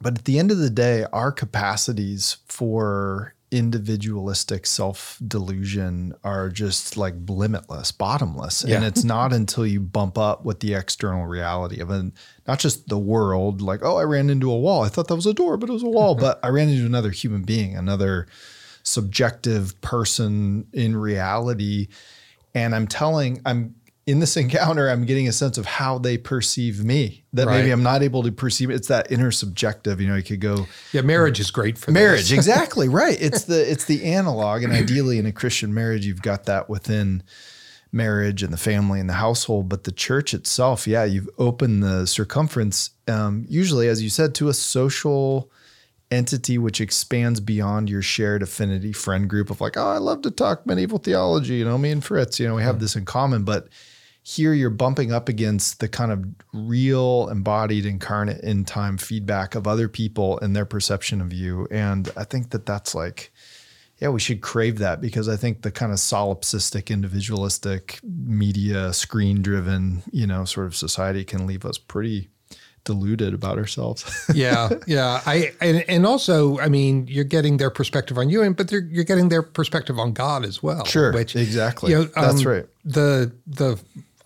[0.00, 6.96] But at the end of the day, our capacities for individualistic self delusion are just
[6.96, 8.62] like limitless, bottomless.
[8.62, 12.12] And it's not until you bump up with the external reality of it,
[12.46, 14.82] not just the world, like, oh, I ran into a wall.
[14.82, 16.14] I thought that was a door, but it was a wall.
[16.14, 16.24] Mm-hmm.
[16.24, 18.26] but I ran into another human being, another
[18.82, 21.88] subjective person in reality.
[22.54, 23.74] And I'm telling, I'm
[24.10, 27.84] in this encounter, I'm getting a sense of how they perceive me that maybe I'm
[27.84, 28.68] not able to perceive.
[28.68, 30.00] It's that inner subjective.
[30.00, 33.16] You know, you could go Yeah, marriage is great for marriage, exactly right.
[33.20, 37.22] It's the it's the analog, and ideally in a Christian marriage, you've got that within
[37.92, 39.68] marriage and the family and the household.
[39.68, 44.48] But the church itself, yeah, you've opened the circumference, um, usually, as you said, to
[44.48, 45.50] a social
[46.10, 50.32] entity which expands beyond your shared affinity friend group of like, oh, I love to
[50.32, 51.54] talk medieval theology.
[51.54, 53.68] You know, me and Fritz, you know, we have this in common, but
[54.22, 59.66] here you're bumping up against the kind of real embodied incarnate in time feedback of
[59.66, 63.32] other people and their perception of you and i think that that's like
[63.98, 69.40] yeah we should crave that because i think the kind of solipsistic individualistic media screen
[69.40, 72.28] driven you know sort of society can leave us pretty
[72.84, 74.04] deluded about ourselves
[74.34, 75.20] yeah, yeah.
[75.26, 79.04] I and, and also, I mean, you're getting their perspective on you, and but you're
[79.04, 80.86] getting their perspective on God as well.
[80.86, 81.90] Sure, which exactly.
[81.90, 82.66] you know, That's um, right.
[82.84, 83.78] The the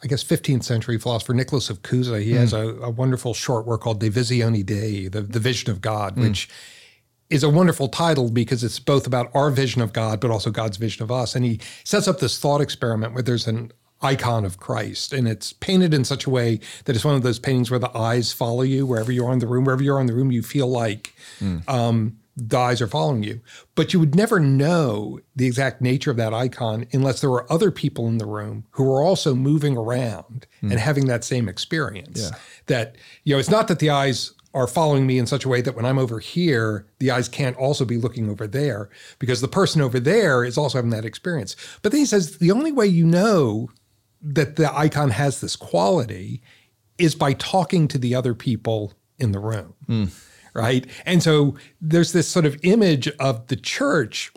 [0.05, 2.57] I guess 15th century philosopher Nicholas of Cusa, he has Hmm.
[2.57, 5.81] a, a wonderful short work called De Visione Dei, the the vision of.
[5.81, 6.49] God, which
[7.31, 10.77] is a wonderful title because it's both about our vision of God, but also God's
[10.77, 11.35] vision of us.
[11.35, 15.53] And he sets up this thought experiment where there's an icon of Christ and it's
[15.55, 18.61] painted in such a way that it's one of those paintings where the eyes follow
[18.63, 19.65] you wherever you are in the room.
[19.65, 21.15] Wherever you are in the room, you feel like
[21.67, 23.41] um, the eyes are following you.
[23.75, 27.71] But you would never know the exact nature of that icon unless there were other
[27.71, 30.79] people in the room who were also moving around and hmm.
[30.79, 32.31] having that same experience.
[32.31, 32.39] Yeah.
[32.67, 35.61] That, you know, it's not that the eyes are following me in such a way
[35.61, 39.49] that when I'm over here, the eyes can't also be looking over there because the
[39.49, 41.57] person over there is also having that experience.
[41.83, 43.71] But then he says the only way you know
[44.23, 46.41] that the icon has this quality
[46.99, 49.75] is by talking to the other people in the room.
[49.87, 50.05] Hmm.
[50.55, 50.87] Right.
[51.05, 54.33] And so there's this sort of image of the church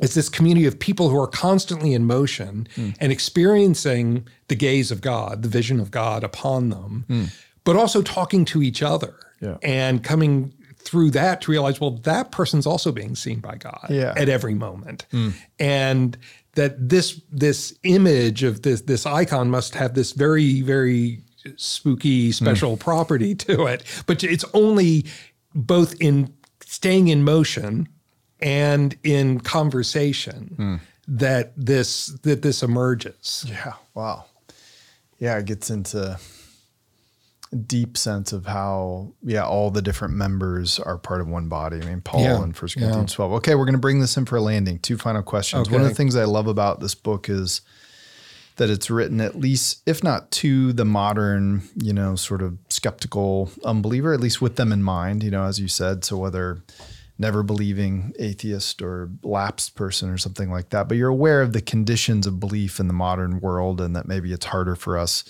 [0.00, 2.90] as this community of people who are constantly in motion hmm.
[3.00, 7.24] and experiencing the gaze of God, the vision of God upon them, hmm.
[7.64, 9.56] but also talking to each other Yeah.
[9.62, 14.14] and coming through that to realize, well, that person's also being seen by God Yeah.
[14.16, 15.06] at every moment.
[15.10, 15.30] Hmm.
[15.58, 16.16] And
[16.54, 21.22] that this this image of this this icon must have this very, very
[21.56, 23.84] spooky special property to it.
[24.06, 25.06] But it's only
[25.58, 26.32] both in
[26.64, 27.88] staying in motion
[28.40, 30.76] and in conversation hmm.
[31.08, 33.44] that this that this emerges.
[33.48, 33.74] Yeah.
[33.94, 34.26] Wow.
[35.18, 36.18] Yeah, it gets into
[37.50, 41.78] a deep sense of how yeah all the different members are part of one body.
[41.82, 42.82] I mean, Paul Yeah, in First yeah.
[42.82, 43.32] Corinthians twelve.
[43.32, 44.78] Okay, we're going to bring this in for a landing.
[44.78, 45.68] Two final questions.
[45.68, 47.62] One of the things I love about this book is
[48.58, 53.50] that it's written at least, if not to the modern, you know, sort of skeptical
[53.64, 55.22] unbeliever, at least with them in mind.
[55.22, 56.04] You know, as you said.
[56.04, 56.62] So whether
[57.18, 61.60] never believing atheist or lapsed person or something like that, but you're aware of the
[61.60, 65.24] conditions of belief in the modern world and that maybe it's harder for us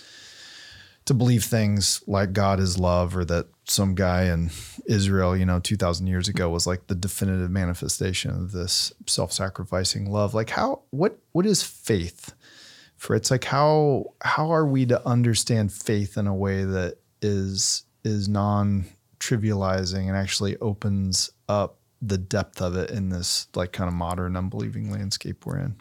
[1.06, 4.50] to believe things like God is love or that some guy in
[4.86, 10.34] Israel, you know, 2000 years ago was like the definitive manifestation of this self-sacrificing love.
[10.34, 12.34] Like how what what is faith?
[12.98, 17.84] For it's like how how are we to understand faith in a way that is
[18.04, 23.94] is non-trivializing and actually opens up the depth of it in this like kind of
[23.94, 25.76] modern unbelieving landscape we're in.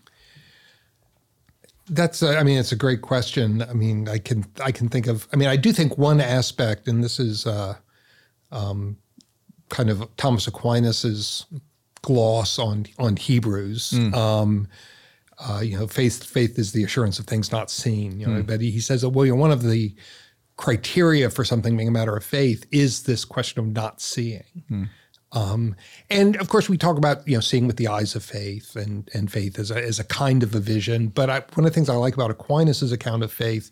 [1.89, 3.61] That's, a, I mean, it's a great question.
[3.61, 6.88] I mean, I can, I can think of, I mean, I do think one aspect,
[6.88, 7.75] and this is uh,
[8.51, 8.97] um,
[9.69, 11.45] kind of Thomas Aquinas's
[12.01, 13.91] gloss on on Hebrews.
[13.91, 14.13] Mm.
[14.15, 14.67] Um,
[15.39, 18.19] uh, you know, faith faith is the assurance of things not seen.
[18.19, 18.47] You know, mm.
[18.47, 19.93] but he, he says that well, you know, one of the
[20.57, 24.43] criteria for something being a matter of faith is this question of not seeing.
[24.69, 24.89] Mm.
[25.31, 25.75] Um,
[26.09, 29.09] and of course, we talk about you know seeing with the eyes of faith and
[29.13, 31.07] and faith as a as a kind of a vision.
[31.09, 33.71] But I, one of the things I like about Aquinas' account of faith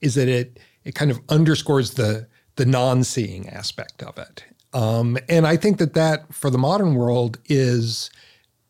[0.00, 2.26] is that it it kind of underscores the
[2.56, 4.44] the non-seeing aspect of it.
[4.72, 8.10] Um, and I think that that for the modern world is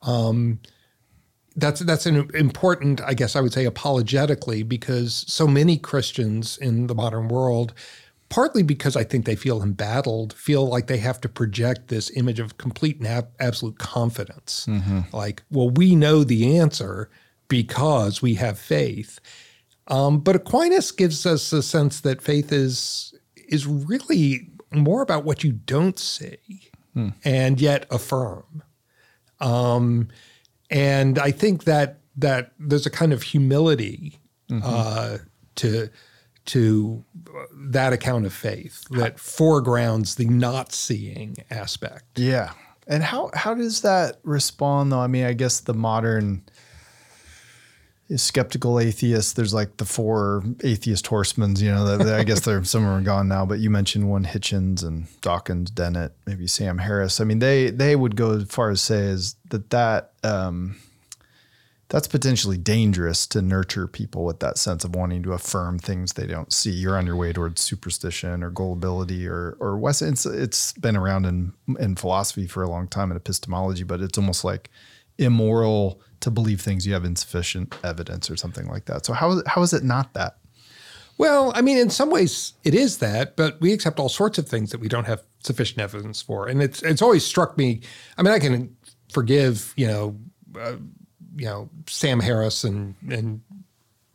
[0.02, 0.60] um,
[1.56, 6.86] that's that's an important, I guess I would say, apologetically, because so many Christians in
[6.86, 7.74] the modern world
[8.30, 12.40] partly because I think they feel embattled, feel like they have to project this image
[12.40, 14.66] of complete and ab- absolute confidence.
[14.66, 15.00] Mm-hmm.
[15.12, 17.10] Like, well, we know the answer
[17.48, 19.20] because we have faith.
[19.88, 23.12] Um, but Aquinas gives us a sense that faith is
[23.48, 27.08] is really more about what you don't see hmm.
[27.24, 28.62] and yet affirm.
[29.40, 30.06] Um,
[30.70, 34.62] and I think that that there's a kind of humility mm-hmm.
[34.64, 35.18] uh,
[35.56, 35.88] to
[36.46, 37.04] to
[37.54, 42.18] that account of faith that foregrounds the not seeing aspect.
[42.18, 42.52] Yeah.
[42.86, 45.00] And how how does that respond though?
[45.00, 46.44] I mean, I guess the modern
[48.16, 52.90] skeptical atheists, there's like the four atheist horsemen, you know, I guess they're some of
[52.90, 57.20] them are gone now, but you mentioned one Hitchens and Dawkins, Dennett, maybe Sam Harris.
[57.20, 60.76] I mean, they they would go as far as say is that that um,
[61.88, 66.26] that's potentially dangerous to nurture people with that sense of wanting to affirm things they
[66.26, 66.70] don't see.
[66.70, 70.02] You're on your way towards superstition or gullibility or or West.
[70.02, 74.18] It's, it's been around in in philosophy for a long time in epistemology, but it's
[74.18, 74.70] almost like
[75.18, 79.06] immoral to believe things you have insufficient evidence or something like that.
[79.06, 80.36] So how how is it not that?
[81.18, 84.48] Well, I mean, in some ways it is that, but we accept all sorts of
[84.48, 87.80] things that we don't have sufficient evidence for, and it's it's always struck me.
[88.16, 88.76] I mean, I can
[89.12, 90.16] forgive you know.
[90.58, 90.76] Uh,
[91.36, 93.40] you know Sam Harris and and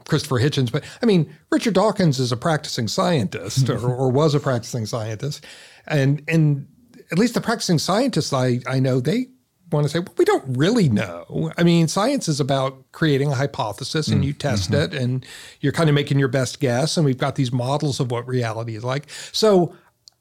[0.08, 4.39] Christopher Hitchens, but I mean Richard Dawkins is a practicing scientist or, or was a
[4.39, 5.45] practicing scientist,
[5.88, 6.68] and and
[7.12, 9.28] at least the practicing scientists I I know they
[9.72, 11.51] want to say, well, we don't really know.
[11.57, 14.93] I mean, science is about creating a hypothesis and you mm, test mm-hmm.
[14.93, 15.26] it and
[15.59, 16.97] you're kind of making your best guess.
[16.97, 19.09] And we've got these models of what reality is like.
[19.32, 19.76] So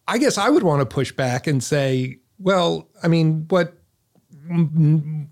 [0.09, 3.74] I guess I would want to push back and say, well, I mean, what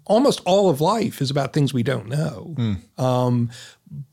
[0.07, 2.55] almost all of life is about things we don't know.
[2.57, 3.01] Mm.
[3.01, 3.51] Um,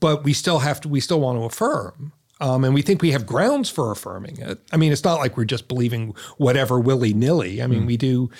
[0.00, 2.12] but we still have to, we still want to affirm.
[2.42, 4.58] Um, and we think we have grounds for affirming it.
[4.72, 7.62] I mean, it's not like we're just believing whatever willy nilly.
[7.62, 7.86] I mean, mm.
[7.86, 8.30] we do,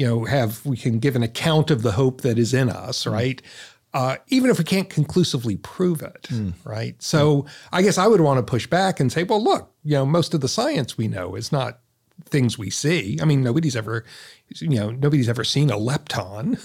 [0.00, 3.04] you know, have, we can give an account of the hope that is in us,
[3.04, 3.12] mm.
[3.12, 3.42] right?
[3.92, 6.54] Uh, even if we can't conclusively prove it, mm.
[6.64, 6.94] right?
[7.02, 10.06] So I guess I would want to push back and say, well, look, you know,
[10.06, 11.80] most of the science we know is not
[12.24, 13.18] things we see.
[13.20, 14.06] I mean, nobody's ever,
[14.58, 16.56] you know, nobody's ever seen a lepton.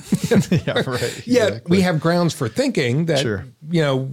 [0.65, 1.27] yeah, right.
[1.27, 1.77] Yet exactly.
[1.77, 3.45] we have grounds for thinking that, sure.
[3.69, 4.09] you know,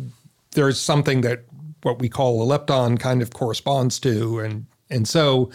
[0.56, 1.44] there's something that
[1.82, 5.52] what we call a lepton kind of corresponds to, and and so,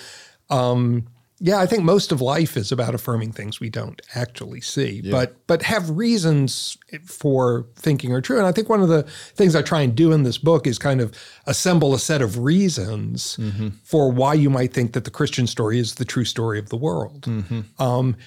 [0.49, 1.05] um,
[1.40, 5.12] yeah, I think most of life is about affirming things we don't actually see, yeah.
[5.12, 8.38] but but have reasons for thinking are true.
[8.38, 10.80] And I think one of the things I try and do in this book is
[10.80, 11.14] kind of
[11.46, 13.70] assemble a set of reasons mm-hmm.
[13.84, 16.78] for why you might think that the Christian story is the true story of the
[16.78, 17.22] world.
[17.24, 17.82] Mm-hmm.
[17.82, 18.18] Um,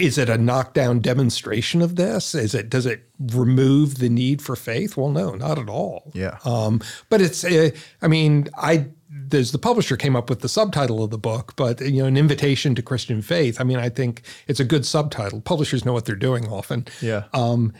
[0.00, 2.34] is it a knockdown demonstration of this?
[2.34, 4.96] Is it does it remove the need for faith?
[4.96, 6.10] Well, no, not at all.
[6.14, 6.38] Yeah.
[6.44, 6.80] Um,
[7.10, 7.70] but it's, uh,
[8.00, 11.80] I mean, I there's the publisher came up with the subtitle of the book, but
[11.80, 13.60] you know, an invitation to Christian faith.
[13.60, 15.40] I mean, I think it's a good subtitle.
[15.40, 16.86] Publishers know what they're doing often.
[17.00, 17.24] Yeah.
[17.32, 17.72] Um,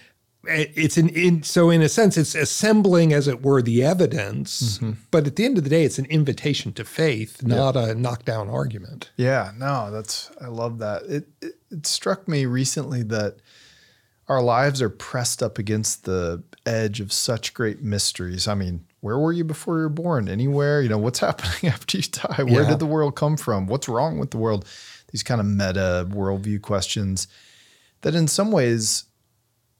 [0.44, 4.92] it's an in, so in a sense it's assembling as it were the evidence mm-hmm.
[5.10, 7.90] but at the end of the day it's an invitation to faith not yeah.
[7.90, 13.02] a knockdown argument yeah no that's i love that it, it, it struck me recently
[13.02, 13.36] that
[14.28, 19.18] our lives are pressed up against the edge of such great mysteries i mean where
[19.18, 20.28] were you before you were born?
[20.28, 20.82] Anywhere?
[20.82, 22.42] You know, what's happening after you die?
[22.44, 22.70] Where yeah.
[22.70, 23.66] did the world come from?
[23.66, 24.66] What's wrong with the world?
[25.10, 27.26] These kind of meta worldview questions
[28.02, 29.04] that in some ways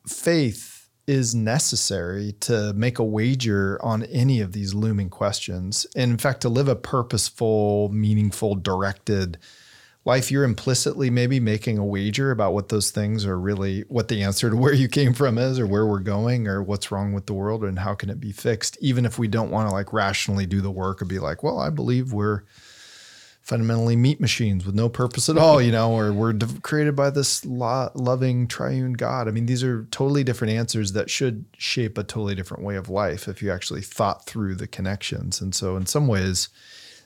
[0.07, 5.87] faith is necessary to make a wager on any of these looming questions.
[5.97, 9.39] And in fact, to live a purposeful, meaningful, directed
[10.05, 14.23] life, you're implicitly maybe making a wager about what those things are really, what the
[14.23, 17.27] answer to where you came from is, or where we're going, or what's wrong with
[17.27, 19.93] the world, and how can it be fixed, even if we don't want to like
[19.93, 22.43] rationally do the work and be like, well, I believe we're
[23.43, 27.45] fundamentally meat machines with no purpose at all, you know, or we're created by this
[27.45, 29.27] lo- loving triune God.
[29.27, 32.89] I mean, these are totally different answers that should shape a totally different way of
[32.89, 35.41] life if you actually thought through the connections.
[35.41, 36.49] And so, in some ways,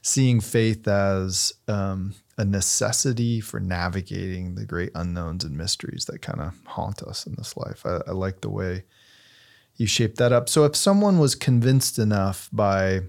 [0.05, 6.43] seeing faith as um, a necessity for navigating the great unknowns and mysteries that kind
[6.43, 7.87] of haunt us in this life.
[7.87, 8.85] I, I like the way
[9.77, 10.51] you shaped that up.
[10.51, 13.01] So, if someone was convinced enough by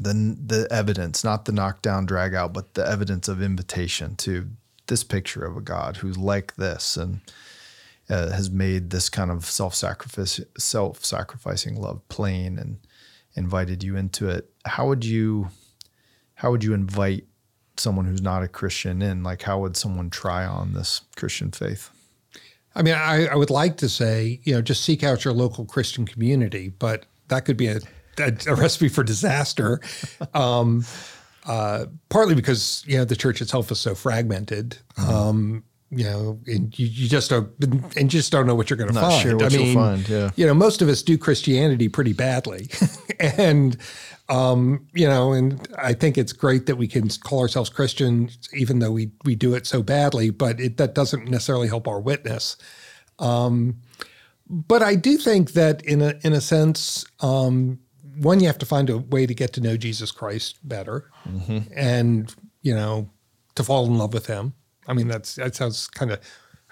[0.00, 4.48] the the evidence, not the knockdown drag out, but the evidence of invitation to
[4.86, 7.20] this picture of a God who's like this and
[8.08, 12.78] uh, has made this kind of self sacrifice self sacrificing love plain and
[13.34, 14.50] invited you into it.
[14.64, 15.50] How would you
[16.36, 17.24] how would you invite
[17.76, 19.22] someone who's not a Christian in?
[19.22, 21.90] Like, how would someone try on this Christian faith?
[22.74, 25.64] I mean, I, I would like to say, you know, just seek out your local
[25.64, 27.80] Christian community, but that could be a
[28.18, 29.80] a, a recipe for disaster.
[30.34, 30.84] Um,
[31.46, 34.78] uh, partly because you know the church itself is so fragmented.
[34.98, 35.14] Mm-hmm.
[35.14, 37.48] Um, you know, and you, you, just don't
[37.96, 39.22] and just don't know what you're going to find.
[39.22, 40.30] Sure what I mean, find, yeah.
[40.36, 42.68] you know, most of us do Christianity pretty badly,
[43.20, 43.78] and
[44.28, 48.80] um, you know, and I think it's great that we can call ourselves Christian, even
[48.80, 50.30] though we we do it so badly.
[50.30, 52.56] But it, that doesn't necessarily help our witness.
[53.18, 53.80] Um,
[54.48, 57.78] but I do think that in a in a sense, um,
[58.18, 61.58] one, you have to find a way to get to know Jesus Christ better, mm-hmm.
[61.76, 63.10] and you know,
[63.54, 64.54] to fall in love with Him.
[64.88, 66.20] I mean, that's that sounds kind of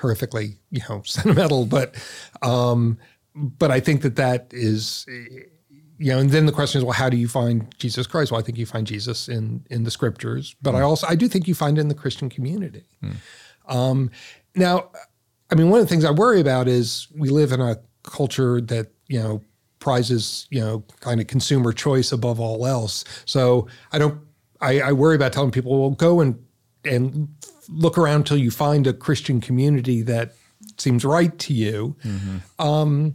[0.00, 1.94] horrifically, you know, sentimental, but
[2.42, 2.98] um,
[3.34, 5.06] but I think that that is,
[5.98, 8.32] you know, and then the question is, well, how do you find Jesus Christ?
[8.32, 10.78] Well, I think you find Jesus in in the Scriptures, but mm.
[10.78, 12.84] I also I do think you find it in the Christian community.
[13.02, 13.16] Mm.
[13.68, 14.10] Um,
[14.54, 14.90] now,
[15.50, 18.60] I mean, one of the things I worry about is we live in a culture
[18.60, 19.40] that you know
[19.84, 23.04] prizes, you know, kind of consumer choice above all else.
[23.26, 24.18] So I don't,
[24.62, 26.42] I, I worry about telling people, well, go and
[26.84, 27.28] and
[27.68, 30.34] look around until you find a Christian community that
[30.78, 31.96] seems right to you.
[32.02, 32.62] Mm-hmm.
[32.62, 33.14] Um,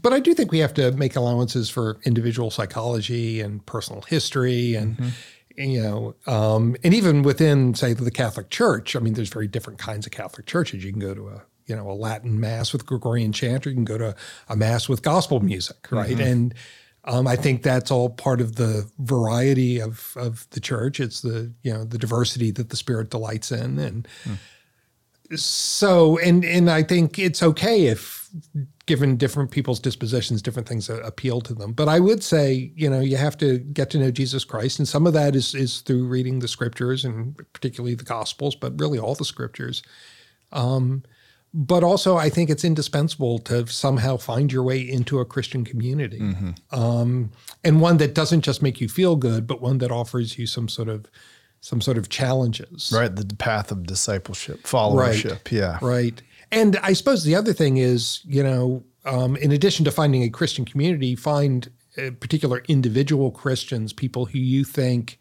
[0.00, 4.74] but I do think we have to make allowances for individual psychology and personal history
[4.74, 4.96] and.
[4.96, 5.08] Mm-hmm
[5.54, 9.78] you know, um, and even within, say, the Catholic Church, I mean, there's very different
[9.78, 10.82] kinds of Catholic churches.
[10.82, 13.76] You can go to a you know a Latin mass with Gregorian chant, or you
[13.76, 14.14] can go to
[14.48, 16.16] a mass with gospel music, right?
[16.16, 16.20] Mm-hmm.
[16.20, 16.54] And
[17.04, 21.00] um, I think that's all part of the variety of of the church.
[21.00, 24.36] It's the you know the diversity that the Spirit delights in, and mm.
[25.34, 28.28] So and and I think it's okay if
[28.86, 31.72] given different people's dispositions, different things appeal to them.
[31.72, 34.88] But I would say, you know, you have to get to know Jesus Christ, and
[34.88, 38.98] some of that is is through reading the scriptures and particularly the Gospels, but really
[38.98, 39.82] all the scriptures.
[40.52, 41.02] Um,
[41.54, 46.20] but also I think it's indispensable to somehow find your way into a Christian community,
[46.20, 46.78] mm-hmm.
[46.78, 47.30] um,
[47.62, 50.68] and one that doesn't just make you feel good, but one that offers you some
[50.68, 51.06] sort of
[51.62, 52.92] some sort of challenges.
[52.94, 55.30] Right, the path of discipleship, followership.
[55.30, 55.52] Right.
[55.52, 56.20] Yeah, right.
[56.50, 60.28] And I suppose the other thing is, you know, um, in addition to finding a
[60.28, 65.18] Christian community, find uh, particular individual Christians, people who you think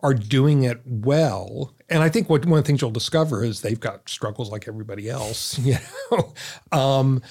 [0.00, 1.72] are doing it well.
[1.88, 4.68] And I think what one of the things you'll discover is they've got struggles like
[4.68, 5.76] everybody else, you
[6.10, 6.34] know.
[6.72, 7.22] um,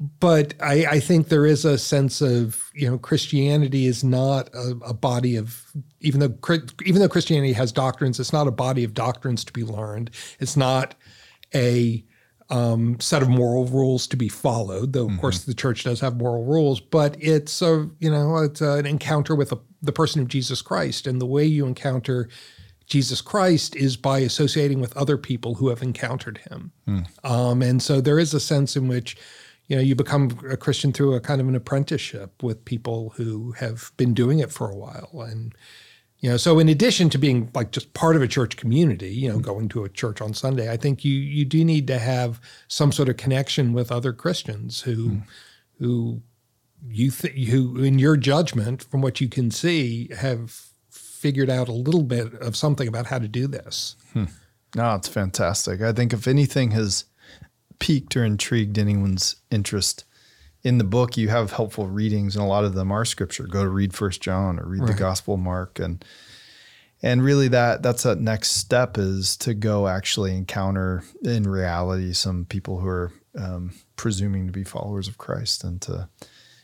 [0.00, 4.74] but I, I, think there is a sense of you know Christianity is not a,
[4.86, 5.70] a, body of
[6.00, 9.62] even though even though Christianity has doctrines, it's not a body of doctrines to be
[9.62, 10.10] learned.
[10.38, 10.94] It's not
[11.54, 12.02] a
[12.48, 14.94] um, set of moral rules to be followed.
[14.94, 15.20] Though of mm-hmm.
[15.20, 19.34] course the church does have moral rules, but it's a you know it's an encounter
[19.34, 21.06] with a the person of Jesus Christ.
[21.06, 22.28] And the way you encounter
[22.86, 26.72] Jesus Christ is by associating with other people who have encountered him.
[26.88, 27.06] Mm.
[27.24, 29.16] Um, and so there is a sense in which
[29.70, 33.52] you know you become a Christian through a kind of an apprenticeship with people who
[33.52, 35.54] have been doing it for a while and
[36.18, 39.28] you know so in addition to being like just part of a church community you
[39.28, 39.42] know mm.
[39.42, 42.92] going to a church on sunday i think you you do need to have some
[42.92, 45.22] sort of connection with other christians who mm.
[45.78, 46.20] who
[46.88, 51.72] you th- who in your judgment from what you can see have figured out a
[51.72, 54.24] little bit of something about how to do this hmm.
[54.74, 57.04] no it's fantastic i think if anything has
[57.80, 60.04] piqued or intrigued anyone's interest
[60.62, 63.64] in the book you have helpful readings and a lot of them are scripture go
[63.64, 64.88] to read first john or read right.
[64.88, 66.04] the gospel of mark and
[67.02, 72.44] and really that that's a next step is to go actually encounter in reality some
[72.44, 76.08] people who are um, presuming to be followers of christ and to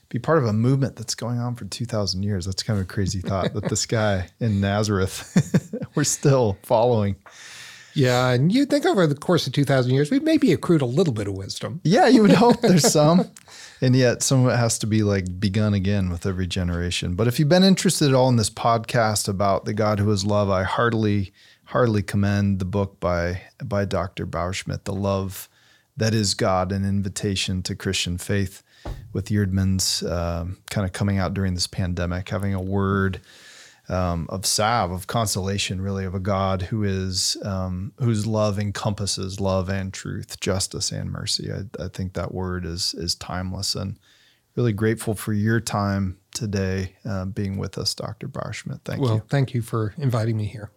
[0.09, 2.47] be part of a movement that's going on for 2000 years.
[2.47, 7.17] That's kind of a crazy thought that this guy in Nazareth we're still following.
[7.97, 11.15] Yeah, and you think over the course of 2,000 years, we've maybe accrued a little
[11.15, 11.81] bit of wisdom.
[11.83, 13.31] Yeah, you would hope there's some.
[13.81, 17.15] And yet some of it has to be like begun again with every generation.
[17.15, 20.27] But if you've been interested at all in this podcast about the God who is
[20.27, 21.33] love, I heartily,
[21.65, 24.27] heartily commend the book by by Dr.
[24.27, 25.49] Bauerschmidt, The Love
[25.97, 28.63] That Is God, an invitation to Christian faith
[29.13, 33.21] with Eerdmans um, kind of coming out during this pandemic, having a word
[33.89, 39.41] um, of salve, of consolation, really, of a God who is um, whose love encompasses
[39.41, 41.51] love and truth, justice and mercy.
[41.53, 43.99] I, I, think that word is is timeless, and
[44.57, 48.29] really grateful for your time today, uh, being with us, Dr.
[48.29, 48.81] Bauerschmidt.
[48.85, 49.17] Thank well, you.
[49.17, 50.71] Well, thank you for inviting me here.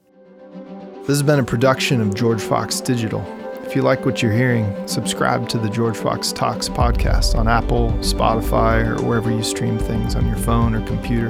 [0.99, 3.25] This has been a production of George Fox Digital.
[3.63, 7.91] If you like what you're hearing, subscribe to the George Fox Talks podcast on Apple,
[7.99, 11.29] Spotify, or wherever you stream things on your phone or computer.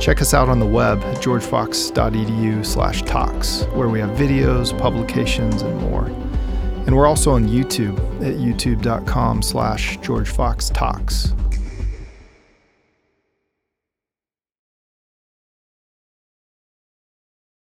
[0.00, 5.60] Check us out on the web at georgefox.edu slash talks, where we have videos, publications,
[5.60, 6.06] and more.
[6.86, 11.36] And we're also on YouTube at youtube.com slash georgefoxtalks.